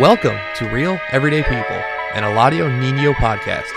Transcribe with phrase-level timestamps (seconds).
[0.00, 1.76] Welcome to Real Everyday People,
[2.14, 3.68] an Eladio Nino podcast.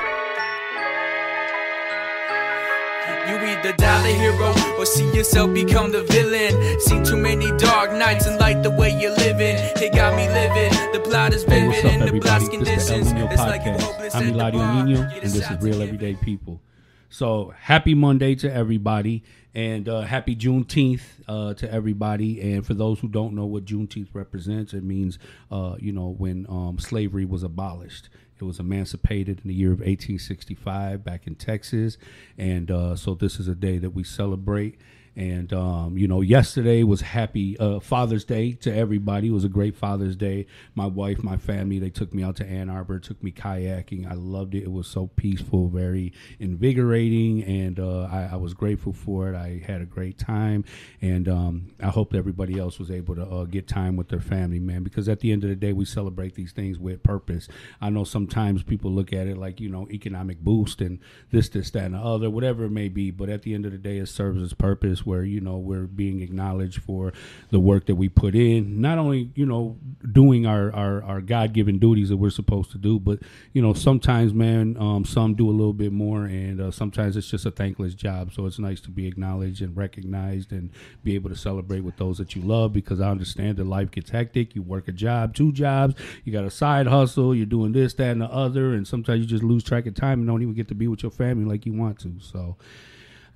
[3.30, 6.80] You either die the hero or see yourself become the villain.
[6.80, 9.58] Seen too many dark nights and like the way you're living.
[9.76, 10.72] It got me living.
[10.92, 12.66] The plot is Hey, vivid what's up, in the blast everybody?
[12.76, 13.14] This is the El.
[13.14, 13.82] Nino It's like you're Podcast.
[13.84, 14.86] hopeless I'm Eladio.
[14.86, 16.16] Nino, and this is Real Everyday.
[16.16, 16.62] People.
[17.10, 19.24] So happy Monday to everybody,
[19.54, 22.54] and uh, happy Juneteenth uh, to everybody.
[22.54, 25.18] And for those who don't know what Juneteenth represents, it means
[25.50, 28.10] uh, you know when um, slavery was abolished.
[28.40, 31.98] It was emancipated in the year of 1865 back in Texas,
[32.38, 34.80] and uh, so this is a day that we celebrate.
[35.18, 39.30] And um, you know, yesterday was happy uh, Father's Day to everybody.
[39.30, 40.46] It was a great Father's Day.
[40.76, 44.10] My wife, my family, they took me out to Ann Arbor, took me kayaking.
[44.10, 44.62] I loved it.
[44.62, 49.36] It was so peaceful, very invigorating, and uh, I, I was grateful for it.
[49.36, 50.64] I had a great time,
[51.02, 54.60] and um, I hope everybody else was able to uh, get time with their family,
[54.60, 54.84] man.
[54.84, 57.48] Because at the end of the day, we celebrate these things with purpose.
[57.82, 61.00] I know sometimes people look at it like you know economic boost and
[61.32, 63.10] this, this, that, and the other, whatever it may be.
[63.10, 65.88] But at the end of the day, it serves its purpose where you know we're
[65.88, 67.14] being acknowledged for
[67.50, 69.78] the work that we put in, not only you know
[70.12, 73.20] doing our our, our God given duties that we're supposed to do, but
[73.54, 77.30] you know sometimes, man, um, some do a little bit more, and uh, sometimes it's
[77.30, 78.34] just a thankless job.
[78.34, 80.70] So it's nice to be acknowledged and recognized, and
[81.04, 82.74] be able to celebrate with those that you love.
[82.74, 84.56] Because I understand that life gets hectic.
[84.56, 88.12] You work a job, two jobs, you got a side hustle, you're doing this, that,
[88.12, 90.68] and the other, and sometimes you just lose track of time and don't even get
[90.68, 92.14] to be with your family like you want to.
[92.20, 92.58] So.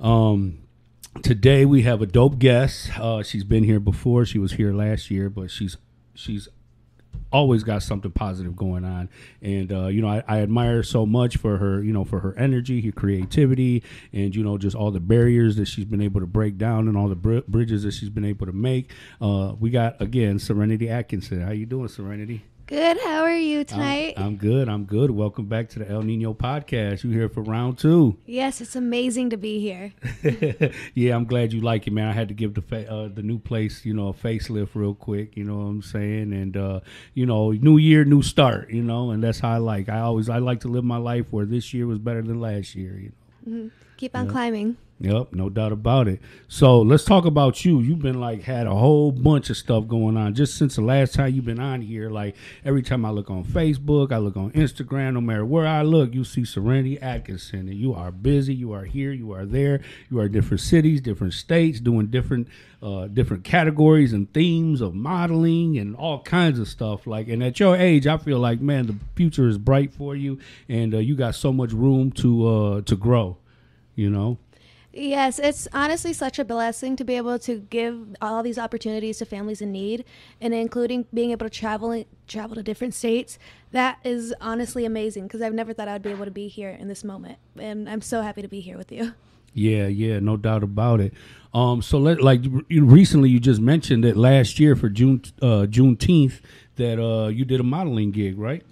[0.02, 0.58] Um,
[1.24, 2.98] today we have a dope guest.
[2.98, 4.26] Uh, she's been here before.
[4.26, 5.78] She was here last year, but she's
[6.16, 6.48] she's
[7.32, 9.10] always got something positive going on.
[9.42, 12.38] And uh, you know, I, I admire so much for her, you know, for her
[12.38, 16.28] energy, her creativity, and you know, just all the barriers that she's been able to
[16.28, 18.92] break down and all the br- bridges that she's been able to make.
[19.20, 21.42] Uh, we got again Serenity Atkinson.
[21.42, 22.44] How you doing, Serenity?
[22.72, 23.00] Good.
[23.02, 24.14] How are you I'm- tonight?
[24.16, 24.70] I'm, good.
[24.70, 25.12] I'm good.
[25.12, 27.04] Welcome back to the El Nino podcast.
[27.04, 28.16] You here for round two?
[28.26, 29.92] yes, it's amazing to be here.
[30.96, 32.08] yeah, I'm glad you like it, man.
[32.08, 34.96] I had to give the fa- uh, the new place, you know, a facelift real
[34.96, 35.36] quick.
[35.36, 36.32] You know what I'm saying?
[36.32, 36.80] And uh,
[37.14, 38.70] you know, new year, new start.
[38.70, 39.90] You know, and that's how I like.
[39.90, 42.74] I always I like to live my life where this year was better than last
[42.74, 42.98] year.
[42.98, 43.12] You
[43.46, 43.70] know.
[43.98, 44.78] Keep on climbing.
[45.04, 46.22] Yep, no doubt about it.
[46.48, 47.80] So let's talk about you.
[47.80, 51.16] You've been like had a whole bunch of stuff going on just since the last
[51.16, 52.12] time you've been on here.
[52.12, 55.82] Like every time I look on Facebook, I look on Instagram, no matter where I
[55.82, 58.54] look, you see Serenity Atkinson, and you are busy.
[58.54, 59.12] You are here.
[59.12, 59.82] You are there.
[60.12, 62.48] You are different cities, different states, doing different
[62.84, 67.08] uh, different categories and themes of modeling and all kinds of stuff.
[67.08, 70.38] Like, and at your age, I feel like man, the future is bright for you,
[70.70, 73.38] and uh, you got so much room to uh, to grow.
[73.96, 74.38] You know.
[74.94, 79.26] Yes, it's honestly such a blessing to be able to give all these opportunities to
[79.26, 80.04] families in need,
[80.42, 83.40] and including being able to travel travel to different states.
[83.72, 86.90] That is honestly amazing because I've never thought I'd be able to be here in
[86.90, 89.14] this moment, and I'm so happy to be here with you.
[89.54, 91.14] Yeah, yeah, no doubt about it.
[91.54, 96.42] Um, so let like recently you just mentioned that last year for June uh, Juneteenth
[96.76, 98.64] that uh, you did a modeling gig, right?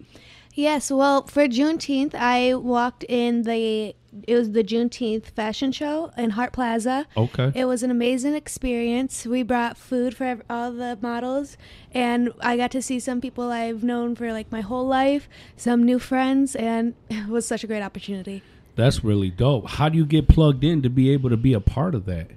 [0.54, 3.96] Yes, well, for Juneteenth, I walked in the
[4.28, 7.06] it was the Juneteenth fashion show in Hart Plaza.
[7.16, 7.52] Okay.
[7.56, 9.26] It was an amazing experience.
[9.26, 11.58] We brought food for all the models,
[11.94, 15.84] and I got to see some people I've known for like my whole life, some
[15.84, 18.42] new friends, and it was such a great opportunity.
[18.76, 19.70] That's really dope.
[19.70, 22.28] How do you get plugged in to be able to be a part of that?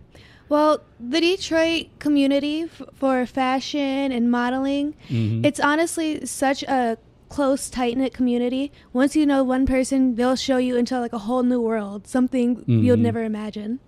[0.48, 5.46] Well, the Detroit community f- for fashion and modeling, Mhm.
[5.46, 6.98] it's honestly such a
[7.32, 8.70] close, tight knit community.
[8.92, 12.62] Once you know one person, they'll show you into like a whole new world, something
[12.66, 13.00] you'll Mhm.
[13.08, 13.80] never imagine.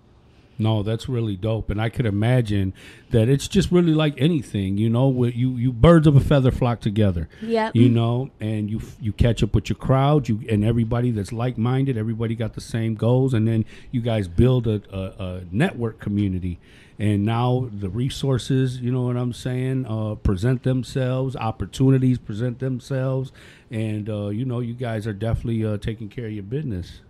[0.57, 2.73] No, that's really dope, and I could imagine
[3.11, 6.51] that it's just really like anything, you know, where you you birds of a feather
[6.51, 7.27] flock together.
[7.41, 7.75] Yep.
[7.75, 11.57] You know, and you you catch up with your crowd, you and everybody that's like
[11.57, 11.97] minded.
[11.97, 16.59] Everybody got the same goals, and then you guys build a, a, a network community.
[16.97, 21.35] And now the resources, you know what I'm saying, uh, present themselves.
[21.35, 23.33] Opportunities present themselves,
[23.69, 27.01] and uh, you know, you guys are definitely uh, taking care of your business.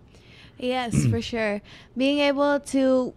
[0.58, 1.60] Yes, for sure.
[1.96, 3.14] Being able to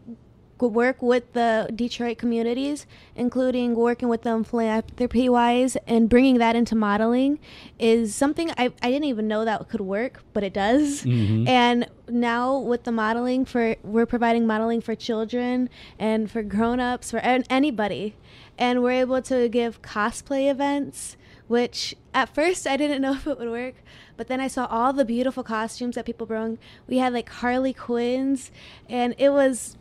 [0.59, 6.75] work with the Detroit communities, including working with them philanthropy wise and bringing that into
[6.75, 7.39] modeling,
[7.79, 11.03] is something I, I didn't even know that could work, but it does.
[11.03, 11.47] Mhm.
[11.47, 17.11] And now with the modeling for, we're providing modeling for children and for grown ups,
[17.11, 18.15] for an- anybody.
[18.57, 21.15] And we're able to give cosplay events
[21.47, 23.73] which at first I didn't know if it would work,
[24.19, 26.57] but then I saw all the beautiful costumes that people brought.
[26.87, 28.51] We had like Harley Quinns,
[28.89, 29.77] and it was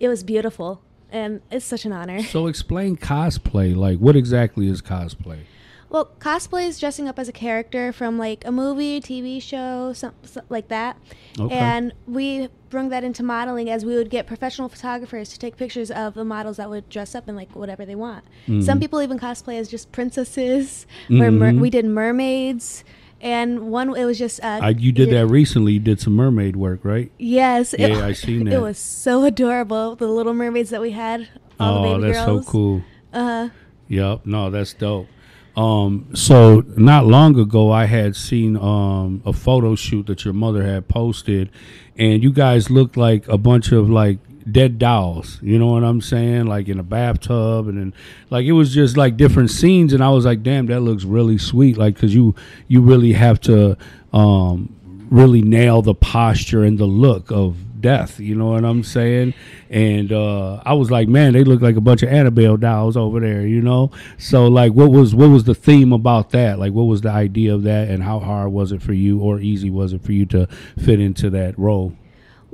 [0.00, 2.20] it was beautiful, and it's such an honor.
[2.24, 3.76] So explain cosplay.
[3.76, 5.44] Like, what exactly is cosplay?
[5.88, 10.28] Well, cosplay is dressing up as a character from like a movie, TV show, something
[10.28, 10.98] some like that.
[11.38, 11.54] Okay.
[11.54, 15.92] And we bring that into modeling as we would get professional photographers to take pictures
[15.92, 18.24] of the models that would dress up in like whatever they want.
[18.48, 18.62] Mm-hmm.
[18.62, 20.88] Some people even cosplay as just princesses.
[21.08, 22.82] Or mer- we did mermaids.
[23.20, 24.42] And one, it was just.
[24.42, 25.74] Uh, I, you did your- that recently.
[25.74, 27.10] You did some mermaid work, right?
[27.18, 27.74] Yes.
[27.74, 29.96] it- I seen that It was so adorable.
[29.96, 31.28] The little mermaids that we had.
[31.58, 32.44] All the oh, that's girls.
[32.46, 32.82] so cool.
[33.12, 33.48] uh-huh
[33.88, 34.26] Yep.
[34.26, 35.08] No, that's dope.
[35.56, 40.62] Um, so not long ago, I had seen um, a photo shoot that your mother
[40.64, 41.50] had posted,
[41.96, 44.18] and you guys looked like a bunch of like
[44.50, 45.38] dead dolls.
[45.42, 46.46] You know what I'm saying?
[46.46, 47.94] Like in a bathtub, and then
[48.30, 51.38] like it was just like different scenes, and I was like, damn, that looks really
[51.38, 51.76] sweet.
[51.76, 52.34] Like because you
[52.68, 53.76] you really have to
[54.12, 54.74] um,
[55.10, 58.18] really nail the posture and the look of death.
[58.18, 59.34] You know what I'm saying?
[59.70, 63.20] And uh, I was like, man, they look like a bunch of Annabelle dolls over
[63.20, 63.46] there.
[63.46, 63.90] You know?
[64.18, 66.58] So like, what was what was the theme about that?
[66.58, 69.40] Like, what was the idea of that, and how hard was it for you, or
[69.40, 70.46] easy was it for you to
[70.78, 71.92] fit into that role?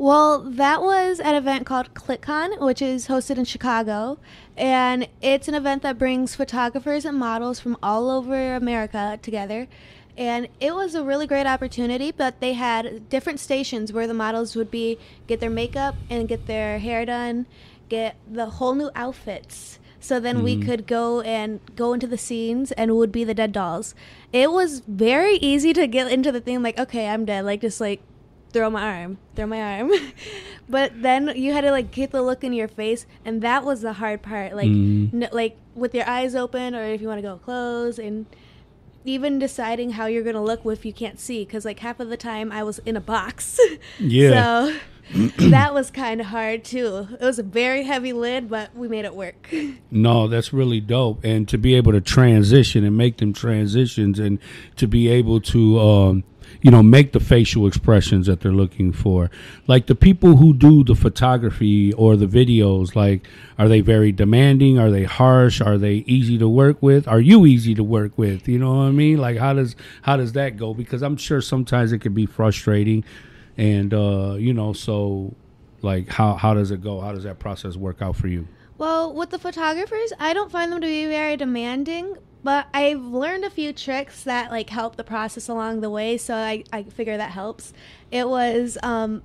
[0.02, 4.18] Well, that was an event called ClickCon, which is hosted in Chicago.
[4.56, 9.68] And it's an event that brings photographers and models from all over America together.
[10.18, 14.56] And it was a really great opportunity, but they had different stations where the models
[14.56, 17.46] would be get their makeup and get their hair done,
[17.88, 19.78] get the whole new outfits.
[20.00, 20.68] So then we mm-hmm.
[20.68, 23.94] could go and go into the scenes and would be the dead dolls.
[24.32, 27.44] It was very easy to get into the thing like, okay, I'm dead.
[27.44, 28.02] Like just like
[28.52, 29.90] throw my arm, throw my arm.
[30.68, 33.82] but then you had to like get the look in your face, and that was
[33.82, 34.54] the hard part.
[34.54, 35.14] Like, Mhm.
[35.14, 38.26] n- like with your eyes open, or if you want to go close, and
[39.04, 41.44] even deciding how you're gonna look if you can't see.
[41.44, 43.58] Because like half of the time I was in a box.
[43.98, 44.66] Yeah.
[44.66, 44.74] So
[45.50, 47.08] that was kind of hard too.
[47.20, 49.52] It was a very heavy lid, but we made it work.
[49.90, 51.22] No, that's really dope.
[51.24, 54.38] And to be able to transition and make them transitions and
[54.76, 56.24] to be able to, um,
[56.62, 59.30] you know, make the facial expressions that they're looking for.
[59.66, 63.26] Like the people who do the photography or the videos, like,
[63.58, 64.78] are they very demanding?
[64.78, 65.60] Are they harsh?
[65.60, 67.08] Are they easy to work with?
[67.08, 68.48] Are you easy to work with?
[68.48, 69.18] You know what I mean?
[69.18, 70.72] Like, how does how does that go?
[70.72, 73.04] Because I'm sure sometimes it can be frustrating,
[73.56, 75.34] and uh, you know, so
[75.82, 77.00] like, how how does it go?
[77.00, 78.46] How does that process work out for you?
[78.78, 83.44] Well, with the photographers, I don't find them to be very demanding, but I've learned
[83.44, 87.16] a few tricks that like help the process along the way, so I, I figure
[87.16, 87.72] that helps.
[88.10, 89.22] It was um,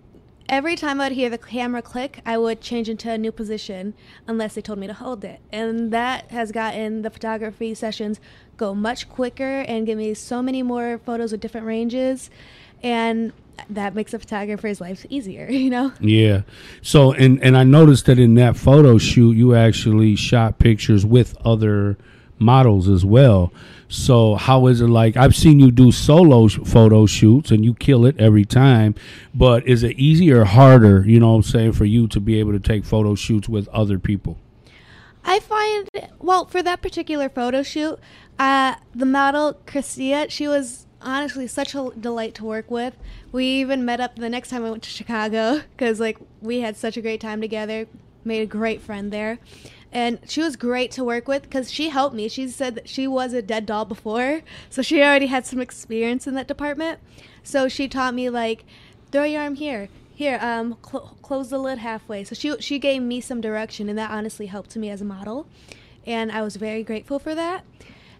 [0.49, 3.93] every time I'd hear the camera click, I would change into a new position
[4.27, 5.39] unless they told me to hold it.
[5.51, 8.19] And that has gotten the photography sessions
[8.55, 12.29] go much quicker and give me so many more photos with different ranges.
[12.83, 13.33] And
[13.69, 15.93] that makes a photographer's life easier, you know?
[15.99, 16.41] Yeah.
[16.81, 21.35] So and and I noticed that in that photo shoot you actually shot pictures with
[21.43, 21.97] other
[22.39, 23.51] models as well.
[23.89, 27.73] So how is it like I've seen you do solo sh- photo shoots and you
[27.73, 28.95] kill it every time,
[29.33, 32.39] but is it easier or harder, you know what I'm saying, for you to be
[32.39, 34.37] able to take photo shoots with other people?
[35.23, 35.89] I find
[36.19, 37.99] well for that particular photo shoot,
[38.39, 42.95] uh, the model Christia, she was honestly such a delight to work with.
[43.31, 46.75] We even met up the next time I went to Chicago because like we had
[46.75, 47.87] such a great time together.
[48.23, 49.39] Made a great friend there,
[49.91, 52.27] and she was great to work with because she helped me.
[52.27, 56.27] She said that she was a dead doll before, so she already had some experience
[56.27, 56.99] in that department.
[57.43, 58.65] So she taught me like
[59.11, 63.03] throw your arm here here um cl- close the lid halfway so she she gave
[63.03, 65.47] me some direction and that honestly helped me as a model
[66.07, 67.63] and i was very grateful for that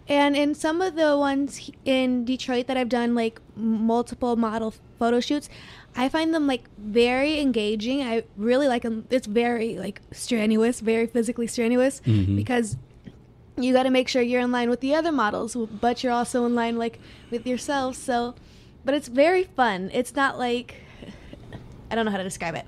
[0.06, 5.18] and in some of the ones in detroit that i've done like multiple model photo
[5.18, 5.48] shoots
[5.96, 8.02] i find them like very engaging.
[8.02, 12.36] I really like them it's very like strenuous very physically strenuous Mhm.
[12.36, 12.76] because
[13.56, 16.44] you got to make sure you're in line with the other models but you're also
[16.46, 16.98] in line like
[17.30, 18.34] with yourself so
[18.84, 19.90] but it's very fun.
[19.92, 20.76] It's not like
[21.90, 22.64] i don't know how to describe it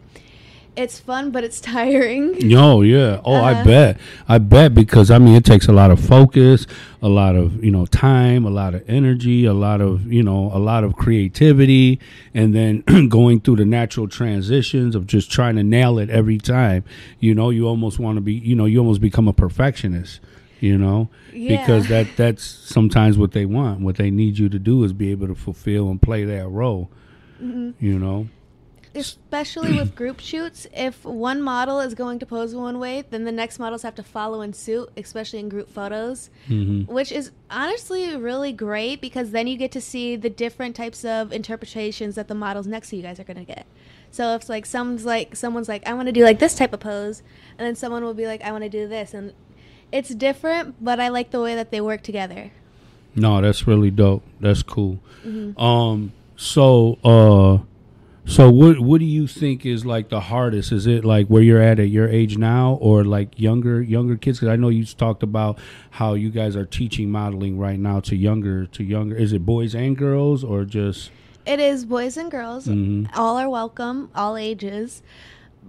[0.76, 3.20] it's fun but it's tiring No, yeah.
[3.24, 3.64] Oh, I Uh-huh.
[3.64, 4.00] bet.
[4.28, 6.66] I bet because I mean it takes a lot of focus,
[7.02, 10.50] a lot of, you know, time, a lot of energy, a lot of, you know,
[10.54, 11.98] a lot of creativity
[12.34, 16.84] and then going through the natural transitions of just trying to nail it every time.
[17.18, 20.20] You know, you almost want to be, you know, you almost become a perfectionist,
[20.60, 21.08] you know?
[21.32, 23.80] Because that that's sometimes what they want.
[23.80, 26.90] What they need you to do is be able to fulfill and play that role.
[27.42, 27.84] Mm-hmm.
[27.84, 28.28] You know?
[28.94, 33.32] Especially with group shoots if one model is going to pose one way then the
[33.32, 36.88] next models have to follow in suit especially in group photos Mhm.
[36.88, 41.32] which is honestly really great because then you get to see the different types of
[41.32, 43.64] interpretations that the models next to you guys are going to get
[44.10, 46.80] so if like someone's like someone's like i want to do like this type of
[46.80, 47.22] pose
[47.58, 49.32] and then someone will be like i want to do this and
[49.92, 52.50] it's different but i like the way that they work together
[53.14, 54.22] No, that's really dope.
[54.40, 55.00] That's cool.
[55.56, 57.58] Um, so, uh,
[58.30, 60.70] so what what do you think is like the hardest?
[60.70, 64.38] Is it like where you're at at your age now, or like younger younger kids?
[64.38, 65.58] Because I know you talked about
[65.90, 69.16] how you guys are teaching modeling right now to younger to younger.
[69.16, 71.10] Is it boys and girls, or just?
[71.44, 72.66] It is boys and girls.
[72.68, 73.08] Mhm.
[73.16, 75.02] All are welcome, all ages.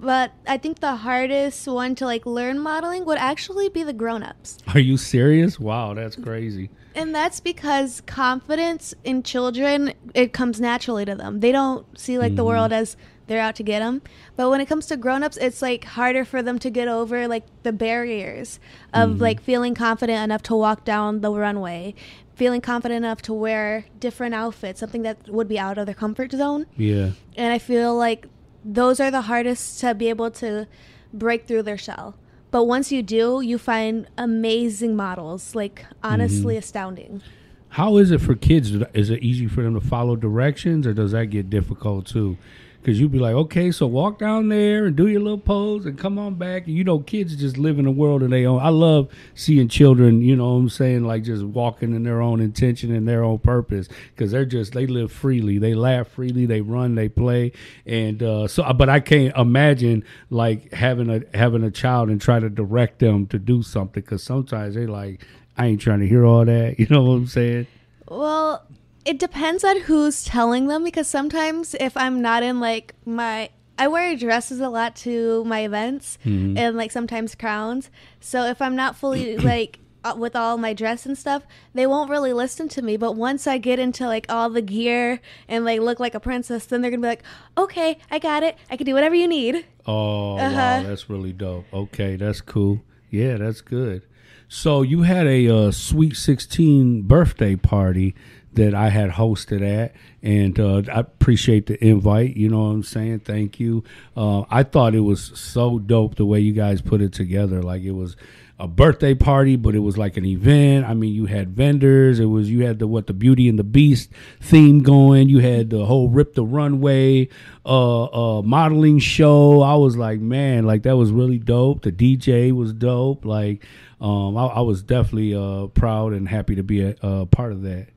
[0.02, 4.58] But I think the hardest one to like learn modeling would actually be the grown-ups.
[4.74, 5.60] Are you serious?
[5.60, 6.72] Wow, that's crazy.
[6.96, 11.40] And that's because confidence in children it comes naturally to them.
[11.40, 12.48] They don't see like the mm-hmm.
[12.48, 14.02] world as they're out to get them.
[14.36, 17.46] But when it comes to grown-ups, it's like harder for them to get over like
[17.62, 18.60] the barriers
[18.94, 19.22] of mm-hmm.
[19.22, 21.94] like feeling confident enough to walk down the runway,
[22.34, 26.32] feeling confident enough to wear different outfits, something that would be out of their comfort
[26.32, 26.66] zone.
[26.76, 27.12] Yeah.
[27.38, 28.26] And I feel like
[28.64, 30.68] those are the hardest to be able to
[31.14, 32.16] break through their shell.
[32.52, 36.60] But once you do, you find amazing models, like honestly mm-hmm.
[36.60, 37.22] astounding.
[37.70, 38.72] How is it for kids?
[38.94, 42.38] Is it easy for them to follow directions, or does that get difficult too?
[42.82, 46.00] Because you'd be like, okay, so walk down there and do your little pose and
[46.00, 46.66] come on back.
[46.66, 48.60] And you know, kids just live in a world of their own.
[48.60, 52.42] I love seeing children, you know what I'm saying, like just walking in their own
[52.42, 55.60] intention and their own purpose because they're just, they live freely.
[55.60, 57.52] They laugh freely, they run, they play.
[57.86, 62.40] And uh, so, but I can't imagine like having a, having a child and try
[62.40, 65.24] to direct them to do something because sometimes they like,
[65.56, 66.76] I ain't trying to hear all that.
[66.80, 67.68] You know what I'm saying?
[68.08, 68.66] Well,
[69.06, 73.88] it depends on who's telling them because sometimes if I'm not in like my I
[73.88, 77.90] wear dresses a lot to my events and like sometimes crowns.
[78.20, 81.44] So if I'm not fully like uh, with all my dress and stuff,
[81.74, 82.98] they won't really listen to me.
[82.98, 86.66] But once I get into like all the gear and like look like a princess,
[86.66, 87.24] then they're gonna be like,
[87.58, 88.56] "Okay, I got it.
[88.70, 90.84] I can do whatever you need." Oh, Uh-huh.
[90.84, 91.66] that's really dope.
[91.74, 92.82] Okay, that's cool.
[93.10, 94.04] Yeah, that's good.
[94.48, 98.14] So you had a uh, sweet sixteen birthday party
[98.54, 102.36] that I had hosted at, and uh, I appreciate the invite.
[102.36, 103.20] You know what I'm saying?
[103.20, 103.84] Thank you.
[104.16, 107.62] Uh, I thought it was so dope the way you guys put it together.
[107.62, 108.16] Like it was
[108.62, 110.86] a birthday party, but it was like an event.
[110.86, 112.20] I mean, you had vendors.
[112.20, 115.30] It was you had the what the Beauty and the Beast theme going.
[115.30, 117.30] You had the whole Rip the Runway
[117.66, 119.62] uh, uh, modeling show.
[119.62, 121.82] I was like, man, like that was really dope.
[121.82, 123.26] The DJ was dope.
[123.26, 123.66] Like,
[124.00, 127.64] um, I, I was definitely uh, proud and happy to be a, a part of
[127.64, 127.88] that.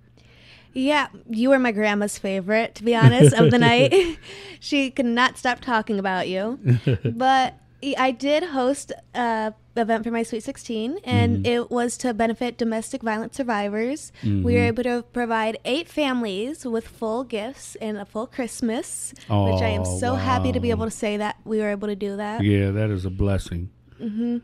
[0.74, 4.18] Yeah, you were my grandma's favorite, to be honest, of the night.
[4.60, 6.58] she could not stop talking about you.
[7.04, 7.54] but
[7.96, 11.46] I did host a event for my Sweet 16, and mm-hmm.
[11.46, 14.12] it was to benefit domestic violence survivors.
[14.22, 14.56] We were mm-hmm.
[14.56, 19.82] able to provide eight families with full gifts and a full Christmas, which I am
[19.82, 22.42] Oh, so happy to be able to say that we were able to do that.
[22.42, 23.70] Yeah, that is a blessing.
[24.00, 24.38] Mm-hmm.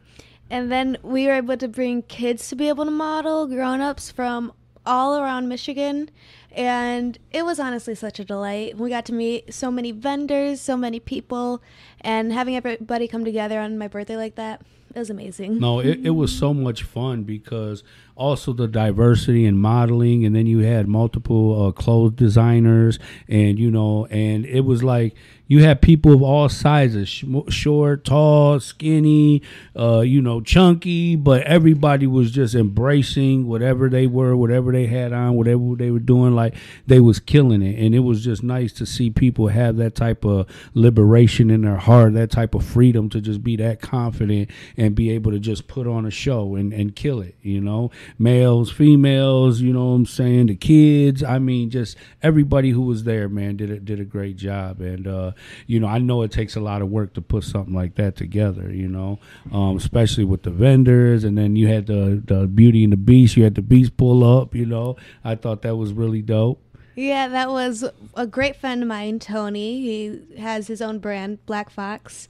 [0.51, 4.11] And then we were able to bring kids to be able to model, grown ups
[4.11, 4.53] from
[4.85, 6.11] all around Michigan.
[6.53, 8.77] And it was honestly such a delight.
[8.77, 11.63] We got to meet so many vendors, so many people,
[12.01, 15.61] and having everybody come together on my birthday like that, it was amazing.
[15.61, 17.85] No, it, it was so much fun because
[18.17, 23.71] also the diversity and modeling, and then you had multiple uh, clothes designers, and you
[23.71, 25.15] know, and it was like
[25.51, 29.43] you had people of all sizes, sh- short, tall, skinny,
[29.77, 35.13] uh, you know, chunky, but everybody was just embracing whatever they were, whatever they had
[35.13, 36.55] on, whatever they were doing, like
[36.87, 40.25] they was killing it, and it was just nice to see people have that type
[40.25, 44.95] of liberation in their heart, that type of freedom to just be that confident and
[44.95, 47.91] be able to just put on a show and, and kill it, you know,
[48.21, 53.03] males, females, you know what I'm saying, the kids, I mean, just everybody who was
[53.03, 55.33] there, man, did a, did a great job, and uh,
[55.67, 58.17] you know, I know it takes a lot of work to put something like that
[58.17, 59.19] together, you know,
[59.53, 63.37] um, especially with the vendors, and then you had the the Beauty and the Beast,
[63.37, 66.61] you had the Beast pull up, you know, I thought that was really dope.
[66.97, 67.85] Yeah, that was
[68.17, 69.81] a great friend of mine, Tony.
[69.81, 72.29] He has his own brand, Black Fox.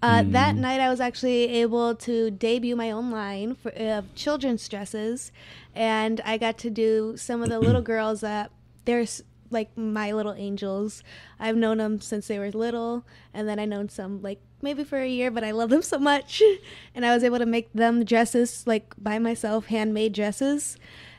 [0.00, 4.68] Uh, That night, I was actually able to debut my own line for, of children's
[4.68, 5.32] dresses,
[5.74, 8.50] and I got to do some of the little girls that
[8.84, 11.02] they're s- like my little angels.
[11.38, 14.98] I've known them since they were little, and then I known some like maybe for
[14.98, 16.42] a year, but I love them so much,
[16.94, 20.76] and I was able to make them dresses like by myself, handmade dresses,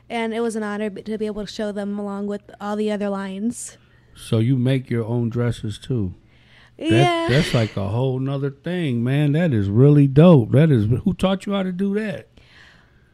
[0.08, 2.90] and it was an honor to be able to show them along with all the
[2.90, 3.78] other lines.
[4.16, 6.14] So you make your own dresses too.
[6.78, 7.28] That, yeah.
[7.28, 9.32] That's like a whole nother thing, man.
[9.32, 10.52] That is really dope.
[10.52, 12.28] That is who taught you how to do that?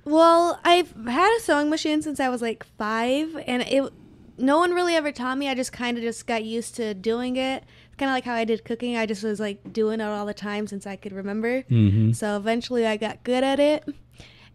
[0.04, 3.92] Well, I've had a sewing machine since I was like five, and it
[4.40, 5.48] no one really ever taught me.
[5.48, 7.64] I just kind of just got used to doing it.
[7.86, 8.96] It's kind of like how I did cooking.
[8.96, 11.62] I just was like doing it all the time since I could remember.
[11.62, 12.12] Mm-hmm.
[12.12, 13.84] So eventually, I got good at it.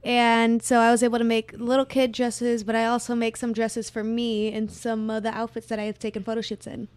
[0.04, 3.54] And so I was able to make little kid dresses, but I also make some
[3.54, 6.88] dresses for me and some of the outfits that I have taken photo shoots in.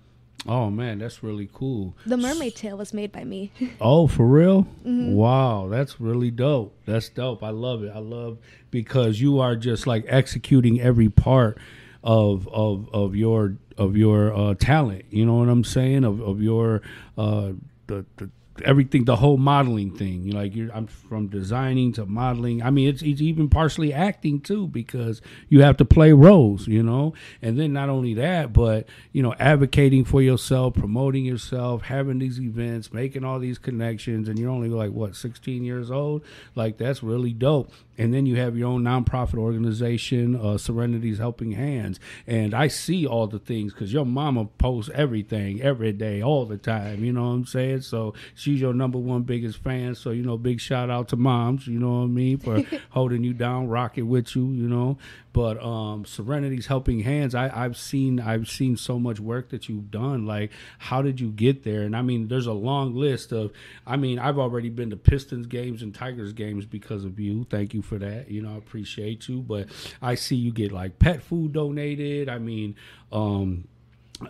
[0.46, 1.96] Oh man, that's really cool.
[2.06, 3.50] The mermaid tail was made by me.
[3.80, 4.66] Oh, for real?
[4.84, 6.76] Wow, that's really dope.
[6.84, 7.42] That's dope.
[7.42, 7.92] I love it.
[7.94, 8.38] I love
[8.70, 11.58] because you are just like executing every part
[12.02, 15.04] of of of your of your uh, talent.
[15.10, 16.04] You know what I'm saying?
[16.04, 16.82] Of of your
[17.16, 17.52] uh,
[17.86, 18.30] the, the
[18.62, 20.22] everything, the whole modeling thing.
[20.22, 22.62] You like you're, I'm from designing to modeling.
[22.62, 26.66] I mean, it's it's even partially acting too because you have to play roles.
[26.66, 31.82] You know, and then not only that, but you know, advocating for yourself, promoting yourself,
[31.82, 36.24] having these events, making all these connections, and you're only like what 16 years old.
[36.54, 37.72] Like that's really dope.
[37.96, 41.98] And then you have your own nonprofit organization, uh, Serenity's Helping Hands,
[42.28, 46.58] and I see all the things because your mama posts everything every day, all the
[46.58, 47.04] time.
[47.04, 47.80] You know what I'm saying?
[47.82, 48.14] So
[48.48, 49.94] she's your number one biggest fan.
[49.94, 51.66] So you know, big shout out to moms.
[51.66, 54.50] You know what I mean for holding you down, rocking with you.
[54.52, 54.98] You know,
[55.32, 59.90] but um, Serenity's Helping Hands, I, I've seen I've seen so much work that you've
[59.90, 60.24] done.
[60.26, 61.82] Like, how did you get there?
[61.82, 63.52] And I mean, there's a long list of.
[63.86, 67.44] I mean, I've already been to Pistons games and Tigers games because of you.
[67.50, 68.30] Thank you for that.
[68.30, 69.42] You know, I appreciate you.
[69.42, 69.68] But
[70.00, 72.28] I see you get like pet food donated.
[72.28, 72.76] I mean,
[73.12, 73.68] um,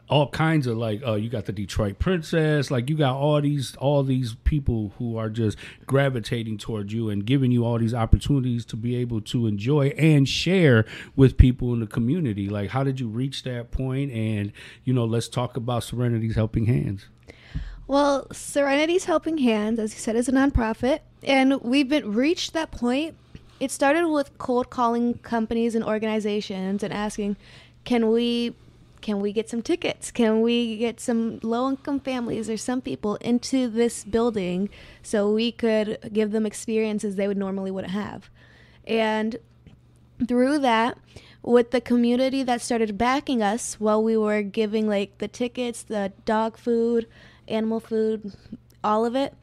[0.08, 3.74] all kinds of like uh, you got the Detroit Princess, like you got all these
[3.76, 8.64] all these people who are just gravitating towards you and giving you all these opportunities
[8.66, 10.84] to be able to enjoy and share
[11.16, 12.48] with people in the community.
[12.48, 14.12] Like, how did you reach that point?
[14.12, 14.52] And
[14.84, 17.06] you know, let's talk about Serenity's Helping Hands.
[17.86, 22.70] Well, Serenity's Helping Hands, as you said, is a nonprofit, and we've been reached that
[22.70, 23.16] point.
[23.60, 27.36] It started with cold calling companies and organizations and asking,
[27.84, 28.54] "Can we,
[29.00, 30.10] can we get some tickets?
[30.10, 34.68] Can we get some low-income families or some people into this building
[35.02, 38.30] so we could give them experiences they would normally wouldn't have?"
[38.86, 39.38] And
[40.26, 40.98] through that
[41.42, 46.12] with the community that started backing us while we were giving like the tickets the
[46.24, 47.06] dog food
[47.46, 48.32] animal food
[48.82, 49.34] all of it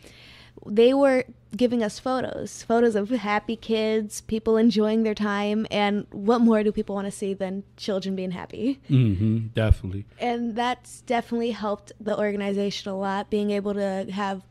[0.65, 6.41] they were giving us photos photos of happy kids people enjoying their time and what
[6.41, 9.47] more do people want to see than children being happy Mm-hmm.
[9.53, 10.05] Definitely.
[10.19, 14.41] and that's definitely helped the organization a lot being able to have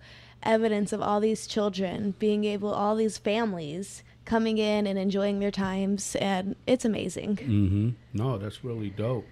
[0.43, 5.51] evidence of all these children being able all these families coming in and enjoying their
[5.51, 7.91] times and it's amazing Mm-hmm.
[8.13, 9.27] No, that's really dope.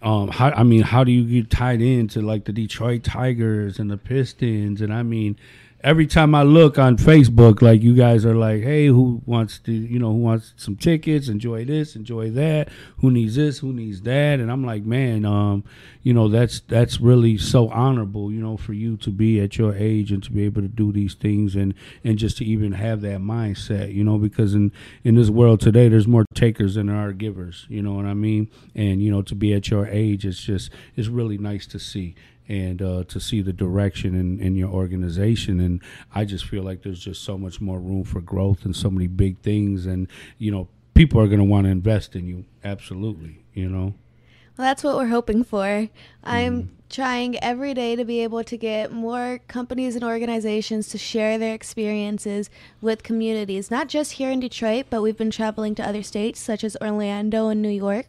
[0.00, 3.90] Um, how I mean, how do you get tied into like the Detroit Tigers and
[3.90, 4.80] the Pistons?
[4.80, 5.36] And I mean,
[5.84, 9.72] every time I look on Facebook, like you guys are like, hey, who wants to,
[9.72, 11.28] you know, who wants some tickets?
[11.28, 12.68] Enjoy this, enjoy that.
[12.98, 13.58] Who needs this?
[13.58, 14.40] Who needs that?
[14.40, 15.64] And I'm like, man, um,
[16.02, 19.74] you know, that's that's really so honorable, you know, for you to be at your
[19.76, 23.00] age and to be able to do these things and and just to even have
[23.02, 24.72] that mindset, you know, because in
[25.04, 27.66] in this world today, there's more takers than there are givers.
[27.68, 28.50] You know what I mean?
[28.74, 32.14] And you know, to be at your age, it's just it's really nice to see
[32.48, 35.60] and uh, to see the direction in, in your organization.
[35.60, 35.82] And
[36.14, 39.06] I just feel like there's just so much more room for growth and so many
[39.06, 39.86] big things.
[39.86, 40.08] And,
[40.38, 42.46] you know, people are going to want to invest in you.
[42.64, 43.44] Absolutely.
[43.52, 43.94] You know?
[44.56, 45.88] Well, that's what we're hoping for.
[46.24, 51.38] I'm trying every day to be able to get more companies and organizations to share
[51.38, 56.02] their experiences with communities, not just here in Detroit, but we've been traveling to other
[56.02, 58.06] states such as Orlando and New York.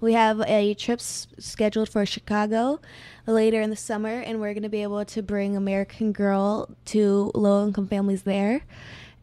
[0.00, 2.80] We have a trip s- scheduled for Chicago
[3.26, 7.30] later in the summer, and we're going to be able to bring American Girl to
[7.34, 8.64] low income families there.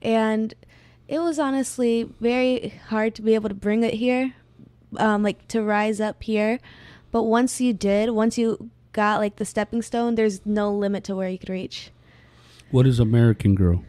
[0.02, 0.54] And
[1.08, 4.34] it was honestly very hard to be able to bring it here
[4.98, 6.60] um, like to rise up here.
[7.12, 11.16] But once you did, once you got like the stepping stone, there's no limit to
[11.16, 11.92] where you could reach.
[12.72, 13.84] What is American Girl?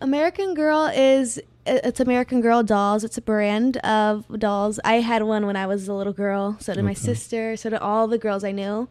[0.00, 3.02] American Girl is it's American Girl dolls.
[3.02, 4.78] It's a brand of dolls.
[4.84, 6.56] I had one when I was a little girl.
[6.60, 7.56] So did my sister.
[7.56, 8.88] So did all the girls I knew,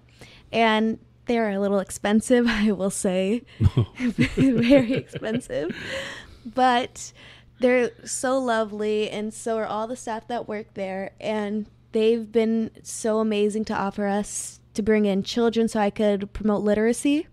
[0.56, 2.48] and they're a little expensive.
[2.50, 3.44] I will say,
[4.00, 5.76] very expensive,
[6.46, 7.12] but
[7.60, 11.12] they're so lovely, and so are all the staff that work there.
[11.20, 16.34] And they've been so amazing to offer us to bring in children, so I could
[16.34, 17.28] promote literacy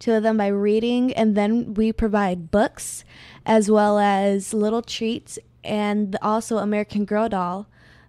[0.00, 3.04] to them by reading, and then we provide books
[3.44, 7.66] as well as little treats and also American Girl doll,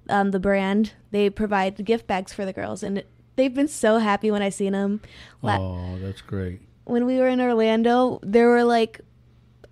[0.07, 0.93] um, the brand.
[1.11, 3.03] They provide gift bags for the girls, and
[3.41, 5.01] they've been so happy when I seen them.
[5.43, 6.61] Oh, that's great.
[6.83, 9.01] When we were in Orlando, there were like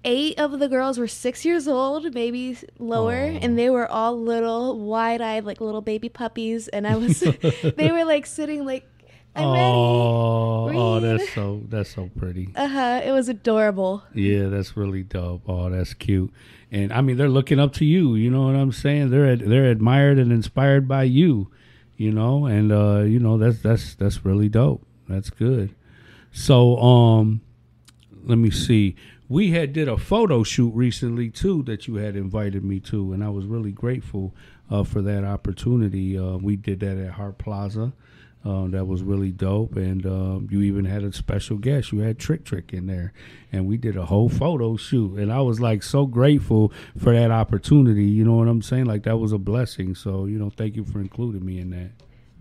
[0.03, 4.79] eight of the girls were six years old, maybe lower, and they were all little,
[4.79, 6.67] wide-eyed, like little baby puppies.
[6.67, 7.19] And I was,
[7.77, 8.87] they were like sitting like
[9.35, 10.79] I'm oh, ready.
[10.79, 12.49] oh, that's so that's so pretty.
[12.55, 13.01] Uh huh.
[13.05, 14.03] It was adorable.
[14.15, 15.43] Yeah, that's really dope.
[15.47, 16.33] Oh, that's cute.
[16.71, 18.15] And I mean, they're looking up to you.
[18.15, 19.11] You know what I'm saying?
[19.11, 21.51] They're they're admired and inspired by you.
[21.99, 24.87] You know, and uh, you know that's that's that's really dope.
[25.09, 25.75] That's good.
[26.31, 27.41] So, um,
[28.23, 28.95] let me see.
[29.27, 33.21] We had did a photo shoot recently too that you had invited me to, and
[33.21, 34.33] I was really grateful
[34.71, 36.17] uh, for that opportunity.
[36.17, 37.91] Uh, we did that at Hart Plaza.
[38.45, 41.91] Uh, that was really dope, and um, you even had a special guest.
[41.91, 43.11] You had Trick Trick in there,
[43.51, 45.19] and we did a whole photo shoot.
[45.19, 48.05] And I was like so grateful for that opportunity.
[48.05, 48.85] You know what I'm saying?
[48.85, 49.93] Like that was a blessing.
[49.93, 51.91] So you know, thank you for including me in that.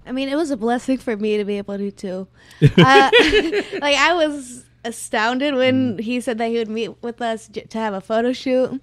[0.06, 2.28] I mean, it was a blessing for me to be able to too.
[2.62, 3.10] Uh,
[3.80, 7.78] like I was astounded when he said that he would meet with us j- to
[7.78, 8.80] have a photo shoot,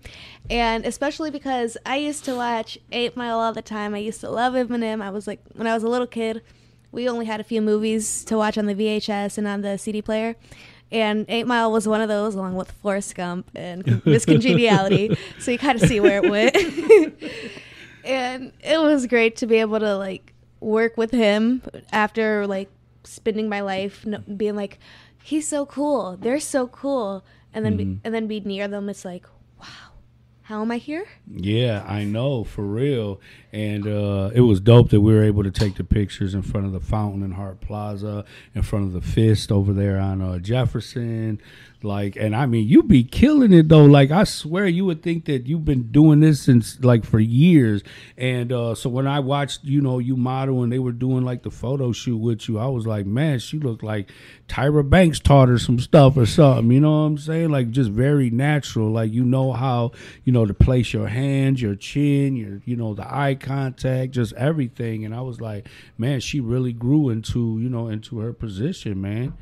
[0.49, 3.95] and especially because I used to watch Eight Mile all the time.
[3.95, 5.01] I used to love Eminem.
[5.01, 6.41] I was like when I was a little kid,
[6.95, 10.01] we only had a few movies to watch on the VHS and on the CD
[10.01, 10.35] player.
[10.91, 15.17] And Eight Mile was one of those, along with Forrest Gump and Miss Congeniality.
[15.39, 16.55] so you kind of see where it went.
[18.05, 22.69] and it was great to be able to like work with him after like
[23.03, 24.05] spending my life
[24.37, 24.79] being like
[25.21, 27.99] he's so cool they're so cool and then be, mm-hmm.
[28.03, 29.27] and then be near them it's like
[30.45, 33.19] how am i here Yeah, I know for real,
[33.51, 36.67] and uh, it was dope that we were able to take the pictures in front
[36.67, 40.37] of the fountain in Hart Plaza, in front of the Fist over there on uh,
[40.37, 41.41] Jefferson.
[41.85, 43.85] Like, and I mean, you be killing it though.
[43.85, 47.83] Like, I swear, you would think that you've been doing this since like for years.
[48.17, 51.43] And uh, so when I watched, you know, you model and they were doing like
[51.43, 54.11] the photo shoot with you, I was like, man, she looked like
[54.47, 56.71] Tyra Banks taught her some stuff or something.
[56.71, 57.49] You know what I'm saying?
[57.49, 58.89] Like, just very natural.
[58.89, 59.91] Like, you know how
[60.23, 64.33] you know to place your hands, your chin, your you know the eye contact, just
[64.33, 65.05] everything.
[65.05, 65.67] And I was like,
[65.97, 69.33] man, she really grew into you know into her position, man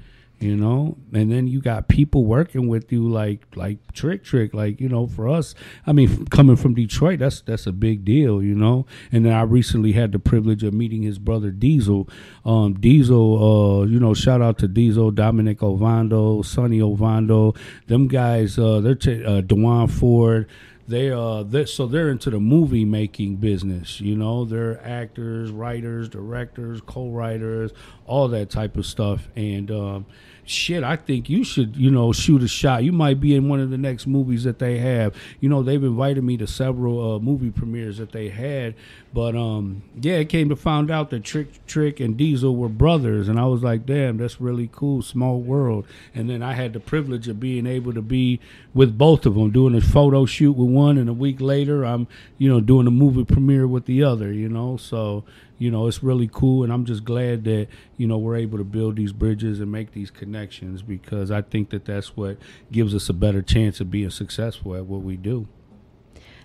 [0.44, 0.98] you know?
[1.14, 5.08] And then you got people working with you like like trick trick like you know
[5.08, 5.56] for us
[5.88, 8.86] i mean coming from detroit that's that's a big deal you know?
[9.12, 12.10] And then i recently had the privilege of meeting his brother diesel.
[12.46, 17.54] Um diesel uh you know shout out to diesel dominic ovando sonny ovando
[17.88, 20.48] them guys uh they're t- uh dewan ford.
[20.88, 24.44] They uh they so they're into the movie making business you know?
[24.46, 27.72] They're actors writers directors co-writers
[28.06, 29.30] all that type of stuff.
[29.36, 30.06] And um
[30.46, 32.84] shit i think you should you know shoot a shot.
[32.84, 35.16] You might be in one of the next movies that they have.
[35.40, 38.76] You know they've invited me to several uh, movie premieres that they had
[39.14, 43.28] but um yeah it came to find out that trick trick and diesel were brothers
[43.28, 45.86] and i was like damn that's really cool small world.
[46.16, 48.40] And then i had the privilege of being able to be
[48.74, 52.08] with both of them doing a photo shoot with one and a week later i'm
[52.38, 54.78] you know doing a movie premiere with the other you know?
[54.78, 55.24] So
[55.60, 58.64] you know it's really cool and i'm just glad that you know we're able to
[58.64, 62.38] build these bridges and make these connections because i think that that's what
[62.72, 65.48] gives us a better chance of being successful at what we do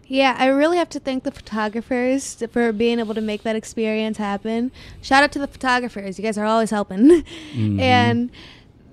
[0.08, 4.16] Yeah, I really have to thank the photographers for being able to make that experience
[4.16, 4.72] happen.
[5.02, 6.18] Shout out to the photographers.
[6.18, 7.24] You guys are always helping.
[7.52, 7.80] Mm-hmm.
[7.80, 8.30] And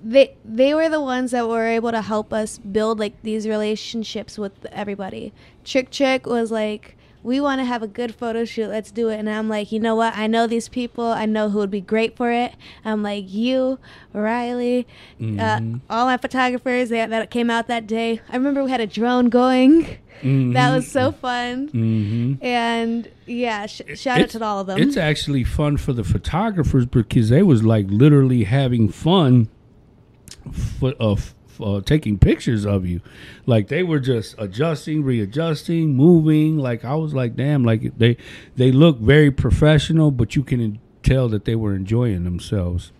[0.02, 4.38] they they were the ones that were able to help us build like these relationships
[4.38, 5.32] with everybody.
[5.64, 8.68] Trick Trick was like, "We want to have a good photo shoot.
[8.68, 10.16] Let's do it." And I'm like, "You know what?
[10.16, 11.04] I know these people.
[11.04, 13.78] I know who would be great for it." I'm like, "You,
[14.12, 14.86] Riley,
[15.20, 15.60] uh,
[15.90, 18.20] all my photographers that, that came out that day.
[18.30, 19.98] I remember we had a drone going.
[20.22, 21.68] That was so fun.
[21.68, 22.42] mm-hmm.
[22.42, 24.78] And yeah, sh- shout out to all of them.
[24.80, 29.48] It's actually fun for the photographers because they was like literally having fun
[30.80, 33.00] for, uh, f- uh, taking pictures of you.
[33.46, 36.58] Like they were just adjusting, readjusting, moving.
[36.58, 38.16] Like I was like, damn, like they
[38.56, 42.92] they look very professional, but you can tell that they were enjoying themselves.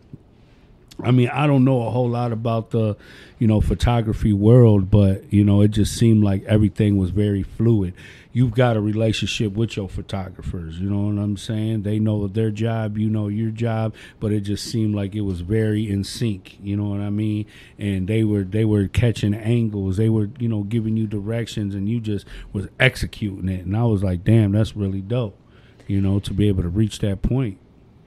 [1.02, 2.96] I mean, I don't know a whole lot about the,
[3.38, 7.92] you know, photography world, but you know, it just seemed like everything was very fluid.
[8.36, 11.84] You've got a relationship with your photographers, you know what I'm saying?
[11.84, 15.40] They know their job, you know your job, but it just seemed like it was
[15.40, 17.46] very in sync, you know what I mean?
[17.78, 21.88] And they were they were catching angles, they were, you know, giving you directions and
[21.88, 23.64] you just was executing it.
[23.64, 25.40] And I was like, "Damn, that's really dope."
[25.86, 27.56] You know, to be able to reach that point.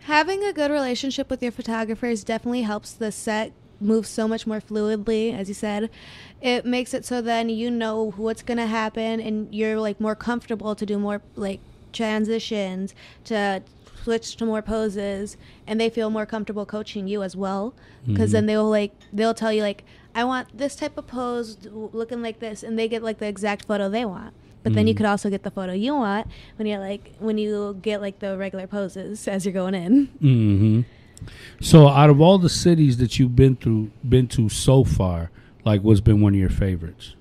[0.01, 4.61] Having a good relationship with your photographers definitely helps the set move so much more
[4.61, 5.89] fluidly, as you said.
[6.41, 10.15] It makes it so then you know what's going to happen and you're like more
[10.15, 11.59] comfortable to do more like
[11.91, 13.61] transitions, to
[14.03, 17.73] switch to more poses, and they feel more comfortable coaching you as well.
[18.07, 19.83] Because then they'll like, they'll tell you, like,
[20.15, 23.65] I want this type of pose looking like this, and they get like the exact
[23.65, 24.33] photo they want.
[24.63, 27.79] But then you could also get the photo you want when you're like when you
[27.81, 30.07] get like the regular poses as you're going in.
[30.21, 30.81] Mm-hmm.
[31.61, 35.31] So, out of all the cities that you've been through, been to so far,
[35.65, 37.15] like what's been one of your favorites?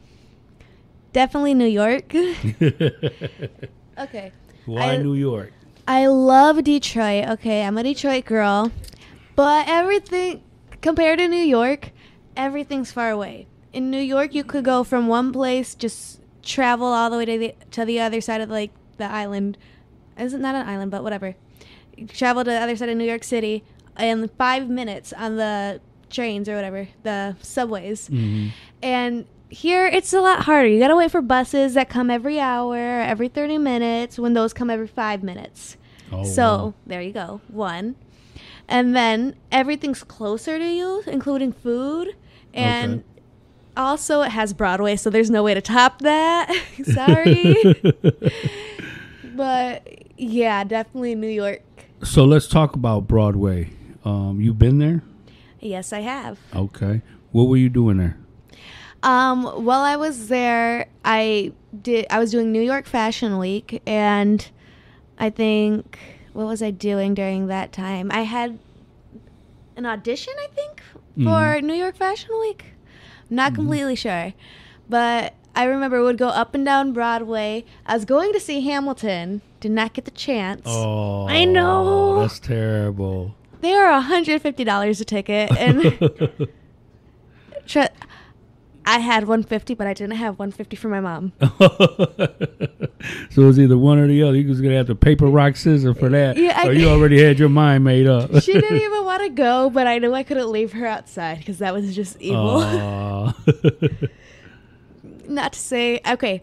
[1.12, 2.14] Definitely New York.
[3.98, 4.32] okay.
[4.66, 5.52] Why I- New York?
[5.86, 7.28] I love Detroit.
[7.30, 8.70] Okay, I'm a Detroit girl.
[9.34, 10.42] But everything
[10.82, 11.92] compared to New York,
[12.36, 13.46] everything's far away.
[13.72, 17.38] In New York, you could go from one place, just travel all the way to
[17.38, 19.56] the to the other side of like the island.
[20.18, 21.36] Isn't that an island, but whatever.
[21.96, 23.64] You travel to the other side of New York City
[23.98, 28.08] in 5 minutes on the trains or whatever, the subways.
[28.08, 28.50] Mhm.
[28.82, 30.68] And here it's a lot harder.
[30.68, 34.68] You gotta wait for buses that come every hour, every 30 minutes, when those come
[34.70, 35.76] every five minutes.
[36.12, 36.74] Oh, so wow.
[36.86, 37.40] there you go.
[37.48, 37.94] One.
[38.68, 42.14] And then everything's closer to you, including food.
[42.52, 43.02] And Okay.
[43.76, 46.54] also it has Broadway, so there's no way to top that.
[46.84, 47.56] Sorry.
[49.36, 51.62] but yeah, definitely New York.
[52.02, 53.70] so let's talk about Broadway.
[54.04, 55.02] Um, you've been there?
[55.60, 56.38] Yes, I have.
[56.54, 57.02] Okay.
[57.32, 58.16] What were you doing there?
[59.02, 62.06] Um, while I was there, I did.
[62.10, 64.48] I was doing New York Fashion Week, and
[65.18, 65.98] I think
[66.32, 68.10] what was I doing during that time?
[68.12, 68.58] I had
[69.76, 70.82] an audition, I think,
[71.16, 71.64] for Mhm.
[71.64, 72.64] New York Fashion Week.
[73.30, 74.32] Not completely sure,
[74.88, 77.64] but I remember would go up and down Broadway.
[77.86, 79.42] I was going to see Hamilton.
[79.60, 80.62] Did not get the chance.
[80.66, 82.20] Oh, I know.
[82.20, 83.34] That's terrible.
[83.60, 85.82] They are $150 a ticket, and
[87.66, 87.80] tr-
[88.86, 91.32] I had 150, but I didn't have 150 for my mom.
[93.30, 94.36] so it's either one or the other.
[94.38, 97.22] You was gonna have to paper rock scissors for that, Yeah, I- or you already
[97.22, 98.30] had your mind made up.
[98.42, 101.58] she didn't even want to go, but I knew I couldn't leave her outside because
[101.58, 102.60] that was just evil.
[105.28, 106.42] Not to say, okay,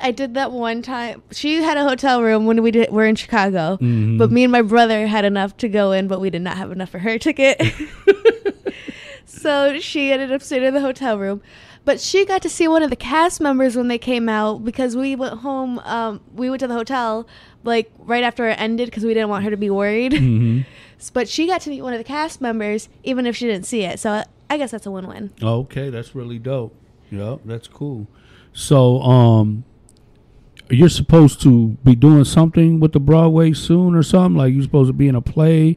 [0.00, 1.22] I did that one time.
[1.32, 4.16] She had a hotel room when we did, were in Chicago, Mhm.
[4.18, 6.70] but me and my brother had enough to go in, but we did not have
[6.70, 7.60] enough for her ticket.
[9.24, 11.40] so she ended up staying in the hotel room.
[11.84, 14.94] But she got to see one of the cast members when they came out because
[14.94, 15.78] we went home.
[15.80, 17.26] Um, we went to the hotel
[17.64, 20.12] like right after it ended because we didn't want her to be worried.
[20.12, 20.64] Mhm.
[21.12, 23.82] But she got to meet one of the cast members even if she didn't see
[23.84, 24.00] it.
[24.00, 25.30] So I guess that's a win-win.
[25.40, 26.74] Okay, that's really dope.
[27.12, 28.08] Yep, that's cool.
[28.52, 29.62] So, um,
[30.70, 34.36] you're supposed to be doing something with the Broadway soon or something.
[34.36, 35.76] Like you're supposed to be in a play.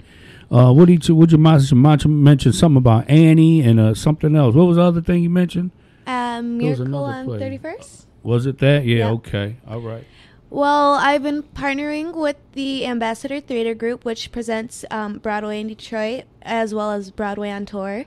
[0.50, 1.16] Uh, what did you?
[1.16, 1.82] Would you mention?
[1.82, 4.54] mention something about Annie and uh, something else?
[4.54, 5.72] What was the other thing you mentioned?
[6.06, 7.28] Um, Miracle on.
[7.40, 8.08] Thirty First.
[8.24, 8.86] Was it that?
[8.86, 8.98] Yeah.
[8.98, 9.12] Yeah.
[9.12, 9.58] Okay.
[9.68, 10.06] All right.
[10.50, 16.26] Well, I've been partnering with the Ambassador Theater Group, which presents um, Broadway in Detroit
[16.42, 18.04] as well as Broadway on tour.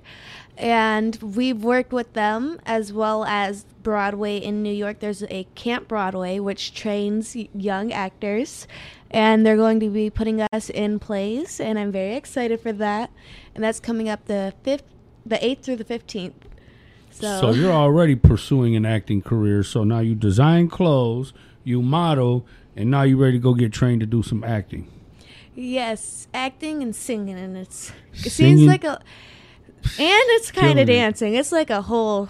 [0.57, 5.01] And we've worked with them as well as Broadway in New York.
[5.01, 8.67] There's a Camp Broadway, which trains young actors.
[9.11, 13.11] And they're going to be putting us in plays, and I'm very excited for that.
[13.55, 14.83] And that's coming up the fifth,
[15.25, 16.35] the eighth through the fifteenth.
[17.11, 19.63] So, So you're already pursuing an acting career.
[19.63, 24.01] So now you design clothes, you model, and now you're ready to go get trained
[24.01, 24.91] to do some acting.
[25.55, 28.57] Yes, acting and singing, and it's it Singing?
[28.57, 29.01] seems like a,
[29.99, 31.35] it's kind of dancing.
[31.35, 32.29] It's like a whole,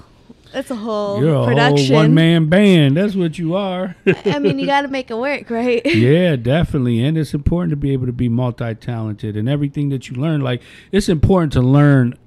[0.53, 1.95] it's a whole You're a production.
[1.95, 2.97] one man band.
[2.97, 3.97] That's what you are.
[4.25, 5.85] I mean, you got to make it work, right?
[5.95, 7.03] yeah, definitely.
[7.03, 10.41] And it's important to be able to be multi talented and everything that you learn.
[10.41, 10.63] Like,
[10.93, 12.19] it's important to learn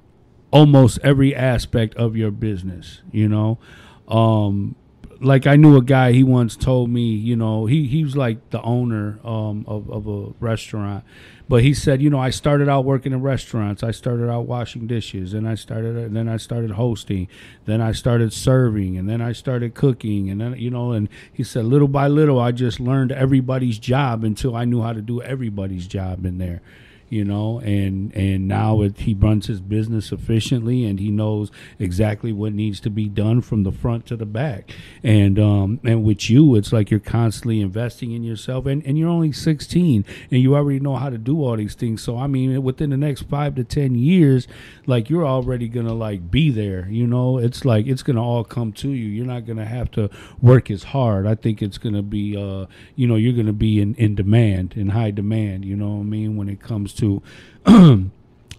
[0.51, 3.59] almost every aspect of your business, you know?
[4.07, 4.75] Um,
[5.21, 6.11] like I knew a guy.
[6.11, 10.07] He once told me, you know, he he was like the owner um, of of
[10.07, 11.03] a restaurant,
[11.49, 13.83] but he said, you know, I started out working in restaurants.
[13.83, 17.27] I started out washing dishes, and I started, and then I started hosting,
[17.65, 21.43] then I started serving, and then I started cooking, and then you know, and he
[21.43, 25.21] said, little by little, I just learned everybody's job until I knew how to do
[25.21, 26.61] everybody's job in there
[27.09, 32.31] you know and and now it, he runs his business efficiently and he knows exactly
[32.31, 34.71] what needs to be done from the front to the back.
[35.03, 39.09] And um and with you it's like you're constantly investing in yourself and and you're
[39.09, 42.01] only 16 and you already know how to do all these things.
[42.03, 44.47] So i mean within the next 5 to 10 years
[44.85, 47.37] like you're already gonna like be there you know?
[47.37, 49.07] It's like it's gonna all come to you.
[49.07, 50.09] You're not gonna have to
[50.41, 51.25] work as hard.
[51.27, 52.65] I think it's gonna be uh
[52.95, 56.03] you know you're gonna be in in demand in high demand you know what i
[56.03, 57.21] mean when it comes to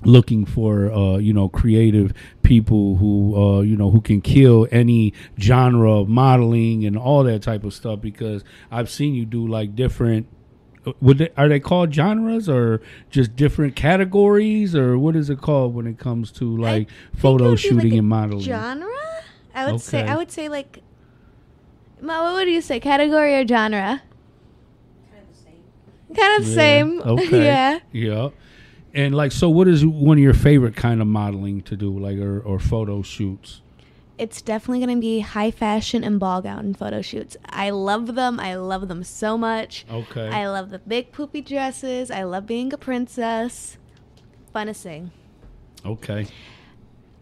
[0.05, 5.12] looking for uh, you know creative people who uh, you know who can kill any
[5.38, 9.74] genre of modeling and all that type of stuff because I've seen you do like
[9.74, 10.27] different
[10.87, 15.40] uh, would they, are they called genres or just different categories or what is it
[15.40, 18.87] called when it comes to like photo shooting like and modeling Genre?
[19.55, 20.83] I would say I would say like.
[22.01, 22.79] What would you say?
[22.79, 24.03] Category or genre?
[26.14, 27.00] Kind of Yeah, same.
[27.06, 27.78] okay yeah.
[27.92, 28.28] yeah
[28.94, 32.18] And like, so what is one of your favorite kind of modeling to do, like,
[32.18, 33.60] or, or photo shoots?
[34.16, 37.36] It's definitely going to be high fashion and ball gown photo shoots.
[37.44, 38.40] I love them.
[38.40, 39.86] I love them so much.
[39.88, 40.28] Okay.
[40.28, 42.10] I love the big poopy dresses.
[42.10, 43.78] I love being a princess.
[44.52, 45.12] Fun to sing.
[45.84, 46.26] Okay.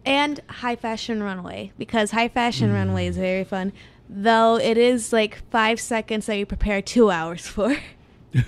[0.05, 2.75] And high fashion runway because high fashion mm.
[2.75, 3.73] runway is very fun.
[4.09, 7.75] Though it is like five seconds that you prepare two hours for.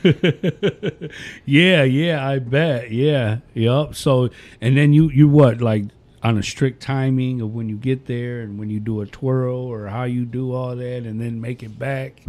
[1.45, 2.91] yeah, yeah, I bet.
[2.91, 3.95] Yeah, yep.
[3.95, 4.29] So,
[4.61, 5.85] and then you you what like
[6.21, 9.55] on a strict timing of when you get there and when you do a twirl
[9.57, 12.21] or how you do all that and then make it back.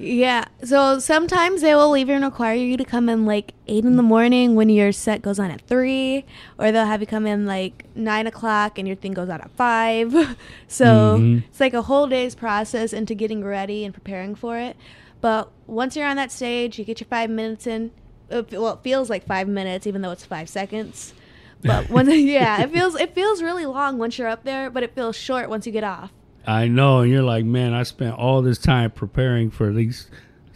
[0.00, 0.44] Yeah.
[0.62, 4.54] So sometimes they will even require you to come in like eight in the morning
[4.54, 6.24] when your set goes on at three,
[6.56, 9.50] or they'll have you come in like nine o'clock and your thing goes on at
[9.52, 10.12] five.
[10.68, 11.42] so Mhm.
[11.48, 14.76] it's like a whole day's process into getting ready and preparing for it.
[15.20, 17.90] But once you're on that stage, you get your five minutes in.
[18.30, 21.14] Well, it feels like five minutes, even though it's five seconds.
[21.62, 24.94] But when yeah, it feels it feels really long once you're up there, but it
[24.94, 26.12] feels short once you get off.
[26.46, 30.08] I know, and you're like, man, I spent all this time preparing for these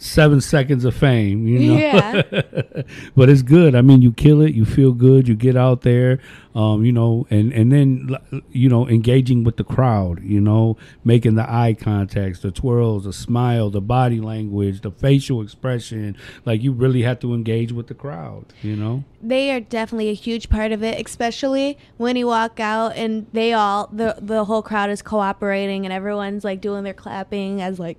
[0.03, 1.77] seven seconds of fame, you know.
[1.77, 2.23] Yeah.
[3.17, 3.75] but it's good.
[3.75, 4.53] I mean, you kill it.
[4.55, 5.29] You feel good.
[5.29, 6.19] You get out there,
[6.55, 8.17] um, you know, and and then
[8.51, 13.13] you know, engaging with the crowd, you know, making the eye contacts, the twirls, the
[13.13, 16.17] smile, the body language, the facial expression.
[16.45, 19.05] Like you really have to engage with the crowd, you know.
[19.23, 23.53] they are definitely a huge part of it especially when you walk out and they
[23.53, 27.97] all the the whole crowd is cooperating and everyone's like doing their clapping as like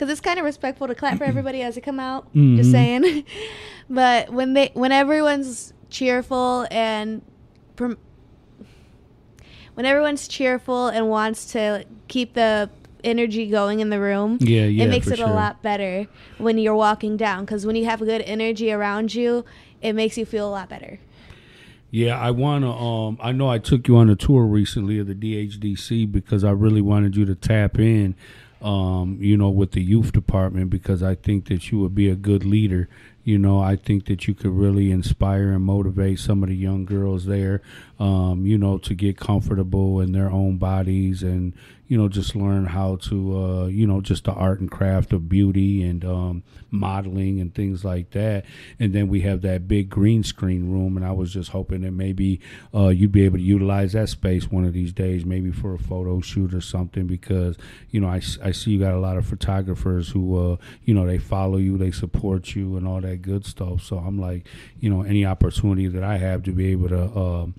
[0.00, 2.56] because it's kind of respectful to clap for everybody as they come out Mhm.
[2.56, 3.22] just saying
[3.90, 7.20] but when they when everyone's cheerful and
[7.76, 7.98] prom-
[9.74, 12.70] when everyone's cheerful and wants to keep the
[13.04, 15.28] energy going in the room Yeah, yeah, it makes it sure.
[15.28, 16.06] a lot better
[16.38, 19.44] when you're walking down because when you have good energy around you
[19.82, 20.98] it makes you feel a lot better
[21.92, 22.70] Yeah, I want to.
[22.70, 26.52] Um, I know I took you on a tour recently of the DHDC because I
[26.52, 28.14] really wanted you to tap in,
[28.60, 32.16] um, you know, with the youth department because I think that you would be a
[32.16, 32.88] good leader.
[33.24, 36.84] You know, I think that you could really inspire and motivate some of the young
[36.84, 37.62] girls there,
[37.98, 41.52] um, you know, to get comfortable in their own bodies and,
[41.90, 45.28] you know, just learn how to, uh, you know, just the art and craft of
[45.28, 48.44] beauty and um, modeling and things like that.
[48.78, 51.90] And then we have that big green screen room, and I was just hoping that
[51.90, 52.40] maybe
[52.72, 55.80] uh, you'd be able to utilize that space one of these days, maybe for a
[55.80, 57.56] photo shoot or something, because
[57.90, 61.04] you know I, I see you got a lot of photographers who uh, you know
[61.04, 63.82] they follow you, they support you, and all that good stuff.
[63.82, 64.46] So I'm like,
[64.78, 67.18] you know, any opportunity that I have to be able to.
[67.18, 67.54] Um,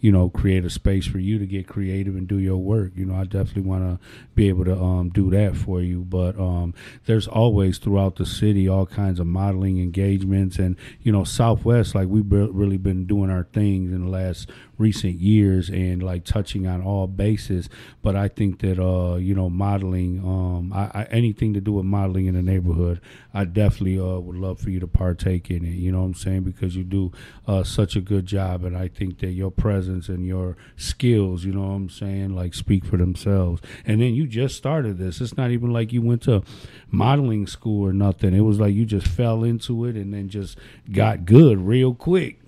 [0.00, 2.92] you know, create a space for you to get creative and do your work.
[2.94, 6.00] You know, I definitely want to be able to um, do that for you.
[6.00, 6.74] But um,
[7.06, 12.08] there's always throughout the city all kinds of modeling engagements, and you know, Southwest, like
[12.08, 16.66] we've be- really been doing our things in the last recent years and like touching
[16.66, 17.68] on all bases.
[18.02, 21.84] But I think that uh, you know, modeling, um, I, I, anything to do with
[21.84, 23.00] modeling in the neighborhood,
[23.38, 25.74] I definitely uh, would love for you to partake in it.
[25.74, 26.42] You know what I'm saying?
[26.42, 27.12] Because you do
[27.46, 31.52] uh, such a good job, and I think that your presence and your skills, you
[31.52, 33.62] know what I'm saying, like speak for themselves.
[33.84, 35.20] And then you just started this.
[35.20, 36.42] It's not even like you went to
[36.90, 38.34] modeling school or nothing.
[38.34, 40.58] It was like you just fell into it and then just
[40.90, 42.40] got good real quick.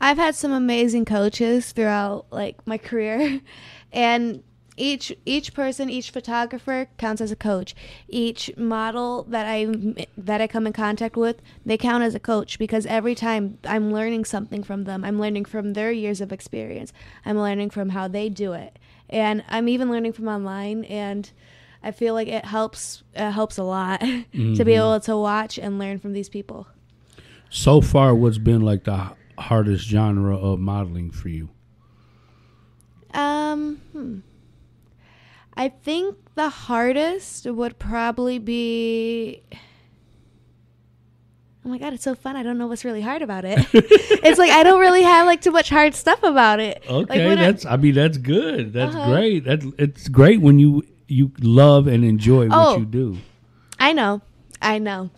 [0.00, 3.40] I've had some amazing coaches throughout like my career
[3.92, 4.44] and
[4.80, 7.74] each each person each photographer counts as a coach.
[8.08, 9.66] Each model that i
[10.16, 13.92] that i come in contact with they count as a coach because every time i'm
[13.92, 16.92] learning something from them i'm learning from their years of experience.
[17.24, 18.78] I'm learning from how they do it.
[19.08, 21.30] And i'm even learning from online and
[21.82, 24.00] i feel like it helps it helps a lot
[24.32, 26.66] to be able to watch and learn from these people.
[27.50, 31.48] So far, what's been like the hardest genre of modeling for you?
[33.12, 34.18] Um, hmm.
[35.56, 39.42] I think the hardest would probably be.
[41.64, 42.36] Oh my god, it's so fun!
[42.36, 43.58] I don't know what's really hard about it.
[43.74, 46.82] it's like I don't really have like too much hard stuff about it.
[46.88, 47.66] Okay, I- that's.
[47.66, 48.72] I, mean, that's good.
[48.72, 49.10] That's Uh-huh.
[49.10, 49.44] great.
[49.44, 52.78] That's it's great when you you love and enjoy what Oh.
[52.78, 53.18] you do.
[53.78, 54.22] I know,
[54.62, 55.10] I know.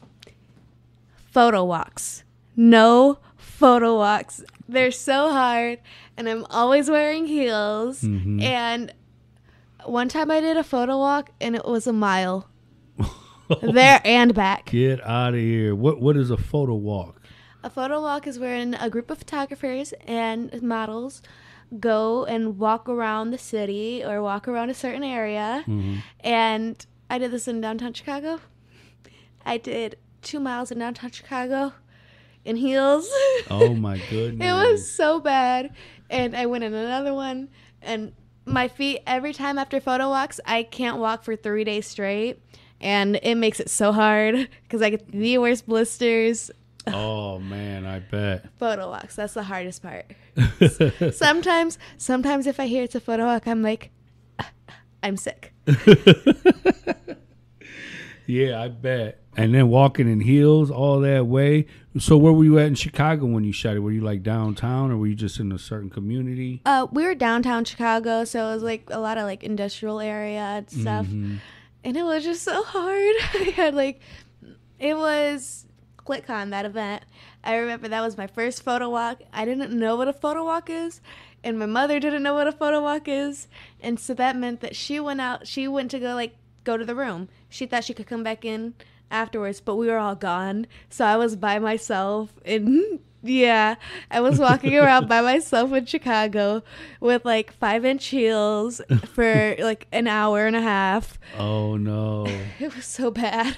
[1.30, 2.24] Photo walks,
[2.57, 4.42] no photo walks.
[4.68, 5.78] They're so hard,
[6.16, 8.02] and I'm always wearing heels.
[8.02, 8.42] Mhm.
[8.42, 8.92] And
[9.85, 12.49] one time I did a photo walk, and it was a mile
[13.62, 14.66] there and back.
[14.66, 15.74] Get out of here.
[15.74, 17.20] What what is a photo walk?
[17.64, 21.22] A photo walk is wherein a group of photographers and models
[21.78, 25.62] go and walk around the city or walk around a certain area.
[25.66, 25.99] Mm-hmm.
[26.20, 28.41] And I did this in downtown Chicago.
[29.45, 31.72] I did two miles in downtown Chicago.
[32.45, 33.09] in heels.
[33.49, 34.45] Oh my goodness.
[34.47, 35.74] it was so bad.
[36.11, 37.49] And I went in another one,
[37.80, 38.12] and
[38.45, 42.40] my feet, every time after photo walks, I can't walk for three days straight.
[42.80, 46.51] And it makes it so hard because I get the worst blisters.
[46.84, 48.45] Oh man, I bet.
[48.59, 50.05] Photo walks, that's the hardest part.
[51.14, 53.90] sometimes, sometimes if I hear it's a photo walk, I'm like,
[54.40, 54.51] ah,
[55.01, 55.53] I'm sick.
[58.26, 59.20] Yeah, I bet.
[59.36, 61.66] And then walking in heels all that way.
[61.99, 63.80] So where were you at in Chicago when you shot it?
[63.80, 66.62] Were you like downtown or were you just in a certain community?
[66.64, 70.40] Uh, we were downtown Chicago, so it was like a lot of like industrial area
[70.40, 71.38] and stuff, Mhm.
[71.84, 73.14] and it was just so hard.
[73.34, 74.01] I had like,
[74.78, 75.66] it was
[75.99, 77.05] ClickCon that event.
[77.45, 79.20] I remember that was my first photo walk.
[79.32, 81.03] I didn't know what a photo walk is,
[81.45, 83.49] and my mother didn't know what a photo walk is,
[83.82, 85.47] and so that meant that she went out.
[85.47, 87.28] She went to go like go to the room.
[87.51, 88.72] She thought she could come back in
[89.12, 90.66] afterwards, but we were all gone.
[90.90, 93.76] So I was by myself and yeah,
[94.10, 96.64] I was walking around by myself in Chicago
[96.98, 98.80] with like five inch heels
[99.12, 101.18] for like an hour and a half.
[101.38, 102.26] Oh no.
[102.58, 103.56] It was so bad.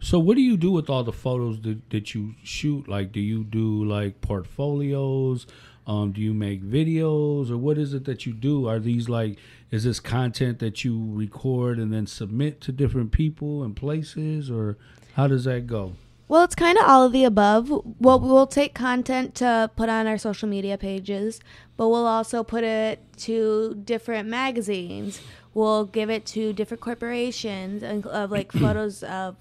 [0.00, 2.88] So what do you do with all the photos that, that you shoot?
[2.88, 5.46] Like do you do like portfolios?
[5.86, 8.68] Um, do you make videos or what is it that you do?
[8.68, 9.38] Are these like
[9.70, 14.76] is this content that you record and then submit to different people and places or
[15.14, 15.92] how does that go?
[16.28, 17.70] Well, it's kind of all of the above.
[17.98, 21.40] Well, we'll take content to put on our social media pages,
[21.78, 25.22] but we'll also put it to different magazines.
[25.54, 29.36] We'll give it to different corporations and of like photos of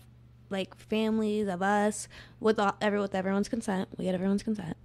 [0.50, 2.08] like families of us
[2.40, 3.90] with all, every with everyone's consent.
[3.98, 4.78] We get everyone's consent.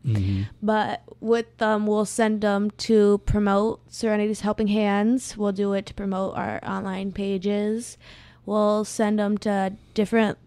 [0.62, 5.36] But with them, we'll send them to promote Serenity's Helping Hands.
[5.36, 7.98] We'll do it to promote our online pages.
[8.44, 10.38] We'll send them to different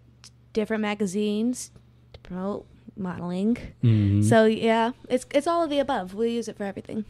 [0.54, 1.72] different magazines
[2.14, 2.66] to promote
[2.98, 3.58] modeling.
[3.84, 4.22] Mm-hmm.
[4.24, 6.14] So yeah, it's it's all of the above.
[6.14, 7.06] We use it for everything.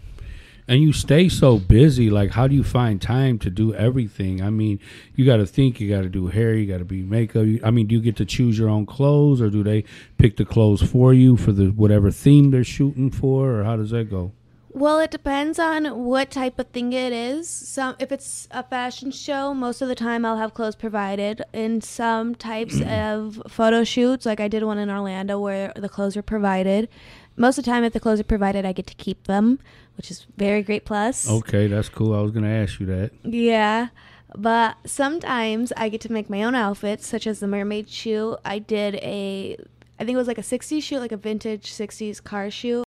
[0.67, 4.49] And you stay so busy like how do you find time to do everything i
[4.49, 4.79] mean
[5.15, 7.59] you got to think you got to do hair you got to be makeup You-
[7.63, 9.83] i mean do you get to choose your own clothes or do they
[10.17, 13.91] pick the clothes for you for the whatever theme they're shooting for or how does
[13.91, 14.31] that go
[14.75, 17.47] Well, it depends on what type of thing it is.
[17.47, 21.41] Some if it's a fashion show, most of the time I'll have clothes provided.
[21.53, 26.17] In some types of photo shoots, like I did one in Orlando where the clothes
[26.17, 26.89] were provided.
[27.37, 29.59] Most of the time if the clothes are provided, I get to keep them,
[29.97, 31.29] which is very great plus.
[31.29, 33.89] okay that's cool i was gonna ask you that Yeah.
[34.37, 38.35] But sometimes I get to make my own outfits, such as the mermaid shoe.
[38.43, 39.55] I did a,
[39.97, 42.83] I think it was like a 60s shoot, like a vintage 60s car shoot.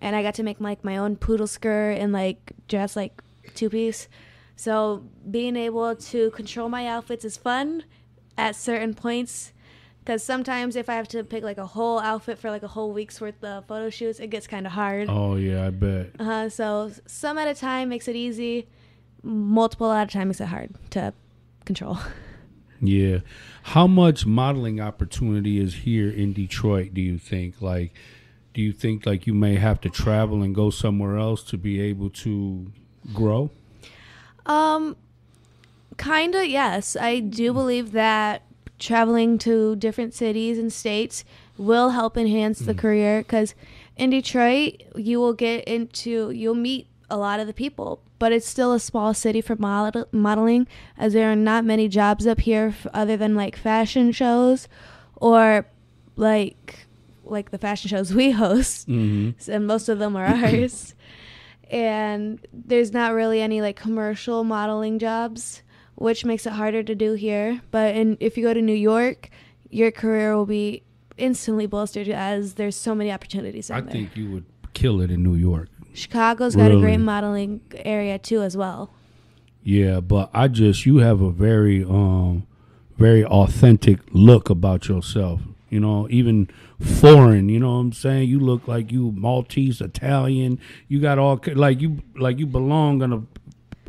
[0.00, 3.20] And I got to make like my own poodle skirt and like dress like
[3.56, 4.06] two piece.
[4.54, 7.82] So being able to control my outfits is fun
[8.38, 9.52] at certain points.
[10.04, 12.92] Because sometimes if I have to pick like a whole outfit for like a whole
[12.92, 15.08] week's worth of photo shoots, it gets kind of hard.
[15.08, 18.66] oh yeah i bet Uh, so some at a time makes it easy.
[19.22, 21.12] Multiple at a time makes it hard to
[21.64, 21.98] control.
[22.84, 23.18] Yeah.
[23.62, 27.62] How much modeling opportunity is here in Detroit, do you think?
[27.62, 27.92] Like
[28.54, 31.80] do you think like you may have to travel and go somewhere else to be
[31.80, 32.72] able to
[33.14, 33.50] grow?
[34.46, 34.96] Um,
[35.96, 36.96] kinda yes.
[36.96, 38.42] I do believe that
[38.82, 41.24] traveling to different cities and states
[41.58, 43.54] will help enhance the career because
[43.96, 48.48] in Detroit you will get into you'll meet a lot of the people, but it's
[48.48, 50.66] still a small city for model, modeling
[50.96, 54.66] as there are not many jobs up here f- other than like fashion shows
[55.16, 55.66] or
[56.16, 56.86] like
[57.24, 59.50] like the fashion shows we host Mm-hmm.
[59.50, 60.94] and most of them are ours.
[61.70, 65.62] and there's not really any like commercial modeling jobs,
[65.94, 67.60] which makes it harder to do here.
[67.70, 69.30] But in, if you go to New York,
[69.70, 70.82] your career will be
[71.18, 73.92] instantly bolstered as there's so many opportunities I there.
[73.92, 75.68] think you would kill it in New York.
[75.94, 78.90] Chicago's got a great modeling area too as well.
[79.62, 82.46] Yeah, but I just you have a very um
[82.96, 85.42] very authentic look about yourself.
[85.68, 86.48] You know, even
[86.80, 88.28] foreign, you know what I'm saying?
[88.28, 90.58] You look like you Maltese, Italian.
[90.88, 93.22] You got all like you like you belong in a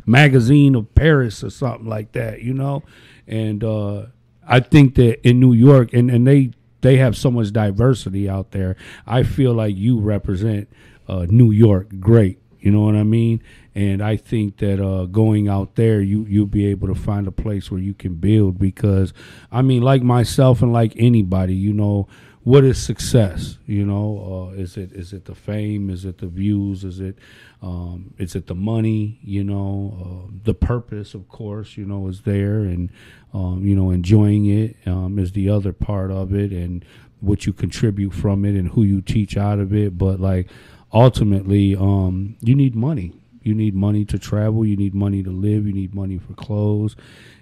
[0.06, 2.82] magazine of Paris or something like that, you know?
[3.26, 4.06] And uh
[4.46, 8.50] I think that in New York and and they they have so much diversity out
[8.50, 8.76] there.
[9.06, 10.68] I feel like you represent
[11.08, 12.40] uh New York great.
[12.60, 13.42] You know what I mean?
[13.74, 17.32] And I think that uh, going out there, you you'll be able to find a
[17.32, 18.58] place where you can build.
[18.58, 19.12] Because
[19.52, 22.08] I mean, like myself and like anybody, you know,
[22.42, 23.58] what is success?
[23.66, 25.90] You know, uh, is it is it the fame?
[25.90, 26.84] Is it the views?
[26.84, 27.18] Is it
[27.64, 29.18] um, is it the money?
[29.22, 32.90] You know, uh, the purpose, of course, you know, is there, and
[33.32, 36.84] um, you know, enjoying it um, is the other part of it, and
[37.20, 39.96] what you contribute from it, and who you teach out of it.
[39.96, 40.50] But like
[40.92, 43.12] ultimately, um, you need money.
[43.42, 44.64] You need money to travel.
[44.64, 45.66] You need money to live.
[45.66, 46.96] You need money for clothes